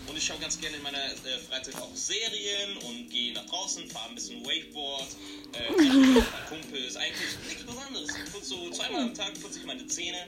Und 0.06 0.16
ich 0.16 0.24
schaue 0.24 0.38
ganz 0.38 0.60
gerne 0.60 0.76
in 0.76 0.82
meiner 0.84 1.04
äh, 1.04 1.38
Freizeit 1.50 1.74
auch 1.82 1.90
Serien 1.94 2.76
und 2.86 3.10
gehe 3.10 3.34
nach 3.34 3.44
draußen, 3.46 3.90
fahre 3.90 4.10
ein 4.10 4.14
bisschen 4.14 4.40
Wakeboard, 4.46 5.08
äh, 5.52 5.72
mit 5.82 5.92
meinen 5.92 6.24
Kumpels. 6.48 6.96
Eigentlich 6.96 7.34
nichts 7.48 7.64
Besonderes. 7.64 8.10
Ich 8.14 8.32
putze 8.32 8.46
so 8.46 8.70
zweimal 8.70 9.02
am 9.02 9.14
Tag 9.14 9.34
putze 9.42 9.58
ich 9.58 9.66
meine 9.66 9.84
Zähne. 9.88 10.18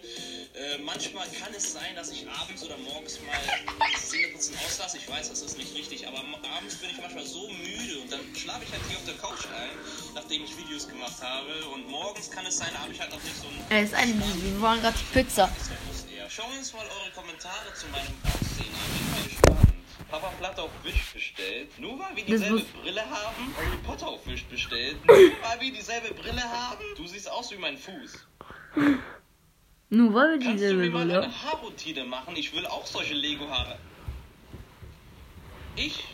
Äh, 0.54 0.78
manchmal 0.78 1.28
kann 1.30 1.54
es 1.56 1.72
sein, 1.72 1.94
dass 1.94 2.10
ich 2.10 2.26
abends 2.28 2.64
oder 2.64 2.76
morgens 2.78 3.20
mal 3.20 3.38
Zähneputzen 3.96 4.56
auslasse. 4.66 4.98
Ich 4.98 5.08
weiß, 5.08 5.30
das 5.30 5.42
ist 5.42 5.56
nicht 5.56 5.72
richtig, 5.76 6.08
aber 6.08 6.18
abends 6.56 6.74
bin 6.74 6.90
ich 6.90 6.98
manchmal 7.00 7.24
so 7.24 7.48
müde 7.48 8.00
und 8.02 8.10
dann 8.10 8.20
schlafe 8.34 8.64
ich 8.64 8.72
halt 8.72 8.82
hier 8.88 8.98
auf 8.98 9.04
der 9.04 9.14
Couch 9.14 9.46
ein, 9.46 9.78
nachdem 10.16 10.42
ich 10.42 10.58
Videos 10.58 10.88
gemacht 10.88 11.22
habe. 11.22 11.54
Und 11.72 11.88
morgens 11.88 12.28
kann 12.32 12.44
es 12.46 12.58
sein, 12.58 12.70
da 12.72 12.80
habe 12.80 12.92
ich 12.92 12.98
halt 12.98 13.12
noch 13.12 13.22
nicht 13.22 13.36
so 13.36 13.46
ein 13.46 13.64
Er 13.70 13.84
ist 13.84 13.94
ein. 13.94 14.20
Wir 14.42 14.60
waren 14.60 14.80
gerade 14.80 14.98
Pizza. 15.12 15.48
Wir 16.36 16.58
uns 16.58 16.72
mal 16.72 16.84
eure 16.84 17.10
Kommentare 17.14 17.72
zu 17.74 17.86
meinem 17.88 18.14
Aussehen 18.24 18.72
an. 18.74 18.90
Ich 18.92 19.00
bin 19.00 19.10
mal 19.10 19.22
gespannt. 19.22 19.68
Papa 20.10 20.28
Platte 20.38 20.62
auf 20.62 20.70
Wish 20.82 21.12
bestellt. 21.12 21.78
Nur 21.78 21.98
weil 21.98 22.16
wir 22.16 22.24
dieselbe 22.24 22.64
Brille 22.82 23.02
haben. 23.02 23.54
Harry 23.56 23.76
Potter 23.84 24.08
auf 24.08 24.26
Wish 24.26 24.44
bestellt. 24.44 24.96
Nur 25.06 25.16
weil 25.16 25.60
wir 25.60 25.72
dieselbe 25.72 26.14
Brille 26.14 26.42
haben. 26.42 26.84
Du 26.96 27.06
siehst 27.06 27.30
aus 27.30 27.50
wie 27.52 27.56
mein 27.56 27.76
Fuß. 27.76 28.26
Nur 29.90 30.14
weil 30.14 30.38
wir 30.38 30.38
Kannst 30.38 30.46
du 30.46 30.52
dieselbe 30.52 30.82
mir 30.82 30.90
mal 30.90 31.06
Brille 31.06 31.22
eine 31.22 31.42
Haarroutine 31.42 32.04
machen? 32.04 32.36
Ich 32.36 32.52
will 32.54 32.66
auch 32.66 32.86
solche 32.86 33.14
Lego-Haare. 33.14 33.78
Ich 35.76 36.04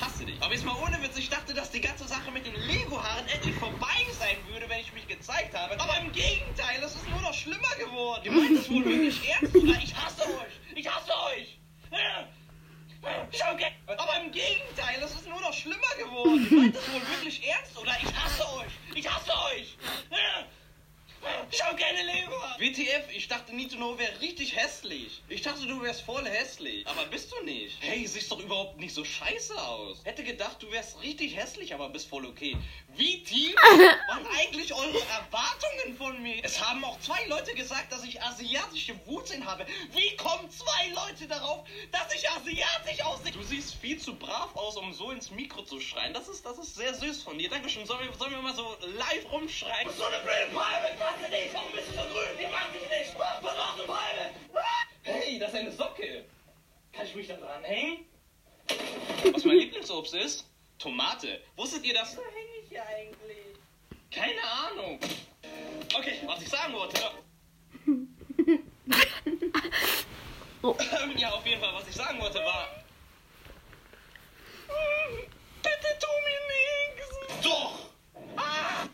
hasse 0.00 0.24
dich. 0.24 0.40
Aber 0.42 0.52
jetzt 0.52 0.64
mal 0.64 0.76
ohne 0.82 1.02
Witz, 1.02 1.16
ich 1.16 1.30
dachte, 1.30 1.54
dass 1.54 1.70
die 1.70 1.80
ganze 1.80 2.06
Sache 2.06 2.30
mit 2.30 2.46
den 2.46 2.54
Lego-Haaren 2.54 3.26
endlich 3.28 3.54
vorbei 3.56 4.06
sein 4.18 4.36
würde, 4.50 4.68
wenn 4.68 4.80
ich 4.80 4.92
mich 4.92 4.97
gezeigt 5.28 5.56
habe. 5.56 5.78
Aber 5.78 5.98
im 5.98 6.12
Gegenteil, 6.12 6.82
es 6.82 6.94
ist 6.94 7.08
nur 7.08 7.20
noch 7.20 7.34
schlimmer 7.34 7.74
geworden. 7.78 8.22
Ihr 8.24 8.32
meint 8.32 8.52
es 8.52 8.70
wohl 8.70 8.84
wirklich 8.84 9.30
ernst? 9.30 9.54
Oder 9.54 9.78
ich 9.82 9.94
hasse 9.94 10.22
euch. 10.22 10.52
Ich 10.74 10.88
hasse 10.88 11.12
euch. 11.32 11.58
Aber 13.86 14.20
im 14.22 14.32
Gegenteil, 14.32 15.02
es 15.04 15.14
ist 15.14 15.28
nur 15.28 15.40
noch 15.40 15.52
schlimmer 15.52 15.94
geworden. 15.98 16.48
Ihr 16.50 16.58
meint 16.58 16.76
es 16.76 16.92
wohl 16.92 17.00
wirklich 17.00 17.46
ernst? 17.46 17.78
Oder 17.78 17.92
ich 18.02 18.14
hasse 18.14 18.42
euch. 18.56 18.72
Ich 18.94 19.08
hasse 19.08 19.32
euch. 19.54 19.76
Ja. 21.22 21.46
Schau 21.50 21.74
gerne 21.76 22.02
Lego. 22.02 22.32
WTF, 22.58 23.10
ich 23.14 23.28
dachte 23.28 23.54
Need 23.54 23.70
to 23.70 23.76
Know 23.76 23.98
wäre 23.98 24.20
richtig 24.20 24.54
hässlich. 24.56 25.22
Ich 25.28 25.42
dachte, 25.42 25.66
du 25.66 25.80
wärst 25.82 26.02
voll 26.02 26.24
hässlich. 26.26 26.86
Aber 26.86 27.06
bist 27.06 27.32
du 27.32 27.44
nicht. 27.44 27.76
Hey, 27.80 28.06
siehst 28.06 28.30
doch 28.30 28.38
überhaupt 28.40 28.78
nicht 28.78 28.94
so 28.94 29.04
scheiße 29.04 29.60
aus. 29.60 29.98
Hätte 30.04 30.24
gedacht, 30.24 30.62
du 30.62 30.70
wärst 30.70 31.00
richtig 31.02 31.36
hässlich, 31.36 31.74
aber 31.74 31.88
bist 31.88 32.08
voll 32.08 32.26
okay. 32.26 32.56
Wie 32.96 33.22
tief 33.22 33.54
waren 34.08 34.26
eigentlich 34.38 34.72
eure 34.74 35.00
Erwartungen 35.00 35.96
von 35.96 36.22
mir? 36.22 36.44
Es 36.44 36.60
haben 36.64 36.84
auch 36.84 36.98
zwei 37.00 37.24
Leute 37.26 37.54
gesagt, 37.54 37.92
dass 37.92 38.04
ich 38.04 38.20
asiatische 38.22 38.94
Wurzeln 39.06 39.44
habe. 39.44 39.66
Wie 39.92 40.16
kommen 40.16 40.48
zwei 40.50 40.88
Leute 40.88 41.26
darauf, 41.26 41.66
dass 41.92 42.14
ich 42.14 42.28
asiatisch 42.30 43.04
aussehe? 43.04 43.32
Du 43.32 43.42
siehst 43.42 43.74
viel 43.74 43.98
zu 43.98 44.14
brav 44.14 44.54
aus, 44.54 44.76
um 44.76 44.92
so 44.92 45.10
ins 45.10 45.30
Mikro 45.30 45.62
zu 45.62 45.80
schreien. 45.80 46.12
Das 46.12 46.28
ist, 46.28 46.44
das 46.44 46.58
ist 46.58 46.74
sehr 46.74 46.94
süß 46.94 47.22
von 47.22 47.38
dir. 47.38 47.48
Dankeschön. 47.48 47.86
Sollen 47.86 48.06
wir, 48.06 48.12
sollen 48.16 48.32
wir 48.32 48.42
mal 48.42 48.54
so 48.54 48.76
live 48.96 49.30
rumschreien? 49.30 49.88
So 49.96 50.04
eine 50.04 50.18
blöde 50.18 50.48
Palme, 50.52 50.88
dich 51.16 51.30
nicht. 51.30 51.54
Warum 51.54 51.72
bist 51.72 51.88
du 51.88 51.92
so 51.92 52.02
grün? 52.02 52.38
Ich 52.38 52.50
mag 52.50 52.72
dich 52.72 52.88
nicht. 52.88 53.18
Was 53.18 53.42
machst 53.42 53.78
du, 53.78 53.86
Palme? 53.86 54.30
Hey, 55.02 55.38
das 55.38 55.50
ist 55.50 55.56
eine 55.56 55.72
Socke. 55.72 56.24
Kann 56.92 57.06
ich 57.06 57.14
mich 57.14 57.28
da 57.28 57.36
dran 57.36 57.64
hängen? 57.64 58.04
Was 59.32 59.44
mein 59.44 59.56
Lieblingsobst 59.56 60.14
ist? 60.14 60.46
Tomate. 60.78 61.40
Wusstet 61.56 61.84
ihr 61.84 61.94
das? 61.94 62.16
Wo 62.16 62.22
hänge 62.22 62.58
ich 62.62 62.68
hier 62.68 62.86
eigentlich? 62.86 63.38
Keine 64.10 64.42
Ahnung. 64.42 64.98
Okay, 65.94 66.18
was 66.26 66.42
ich 66.42 66.48
sagen 66.48 66.72
wollte. 66.74 67.00
Ja, 71.16 71.30
auf 71.30 71.46
jeden 71.46 71.60
Fall, 71.60 71.72
was 71.74 71.88
ich 71.88 71.94
sagen 71.94 72.20
wollte 72.20 72.38
war. 72.40 72.68
Bitte 75.62 75.98
tu 76.00 76.08
mir 76.24 76.40
nichts. 76.54 77.42
Doch. 77.42 77.78
Ah. 78.36 78.86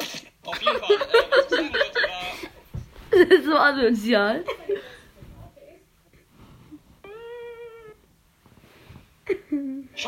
Auf 0.45 0.61
jeden 0.63 0.79
Fall, 0.79 0.91
äh, 0.93 0.99
was 1.31 1.45
ich 1.45 1.51
sagen 1.51 1.73
wollte 1.73 2.01
war. 2.09 3.19
Das 3.27 3.39
ist 3.39 3.45
so 3.45 3.57
asozial. 3.57 4.45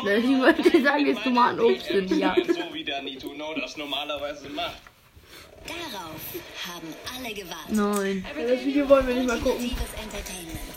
Ne, 0.03 0.17
Ich 0.17 0.39
wollte 0.39 0.83
sagen, 0.83 1.05
jetzt 1.07 1.23
Tomatenobst 1.23 1.85
sind, 1.87 2.11
ja. 2.11 2.35
So 2.47 2.73
wie 2.73 2.83
der 2.83 3.01
Need 3.01 3.21
to 3.21 3.29
Know 3.29 3.53
das 3.55 3.77
normalerweise 3.77 4.49
macht. 4.49 4.77
Darauf 5.65 6.21
haben 6.65 6.93
alle 7.15 7.33
gewartet. 7.33 7.69
Nein. 7.69 8.25
Ja, 8.37 8.55
das 8.55 8.65
Video 8.65 8.87
wollen 8.87 9.07
wir 9.07 9.15
nicht 9.15 9.27
mal 9.27 9.39
gucken. 9.39 9.75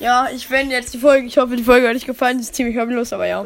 Ja, 0.00 0.28
ich 0.34 0.50
wende 0.50 0.74
jetzt 0.74 0.92
die 0.94 0.98
Folge. 0.98 1.26
Ich 1.26 1.36
hoffe, 1.38 1.54
die 1.54 1.62
Folge 1.62 1.88
hat 1.88 1.94
euch 1.94 2.06
gefallen. 2.06 2.38
Sie 2.38 2.44
ist 2.44 2.54
ziemlich 2.54 2.76
hobbylos, 2.76 3.12
aber 3.12 3.26
ja. 3.26 3.44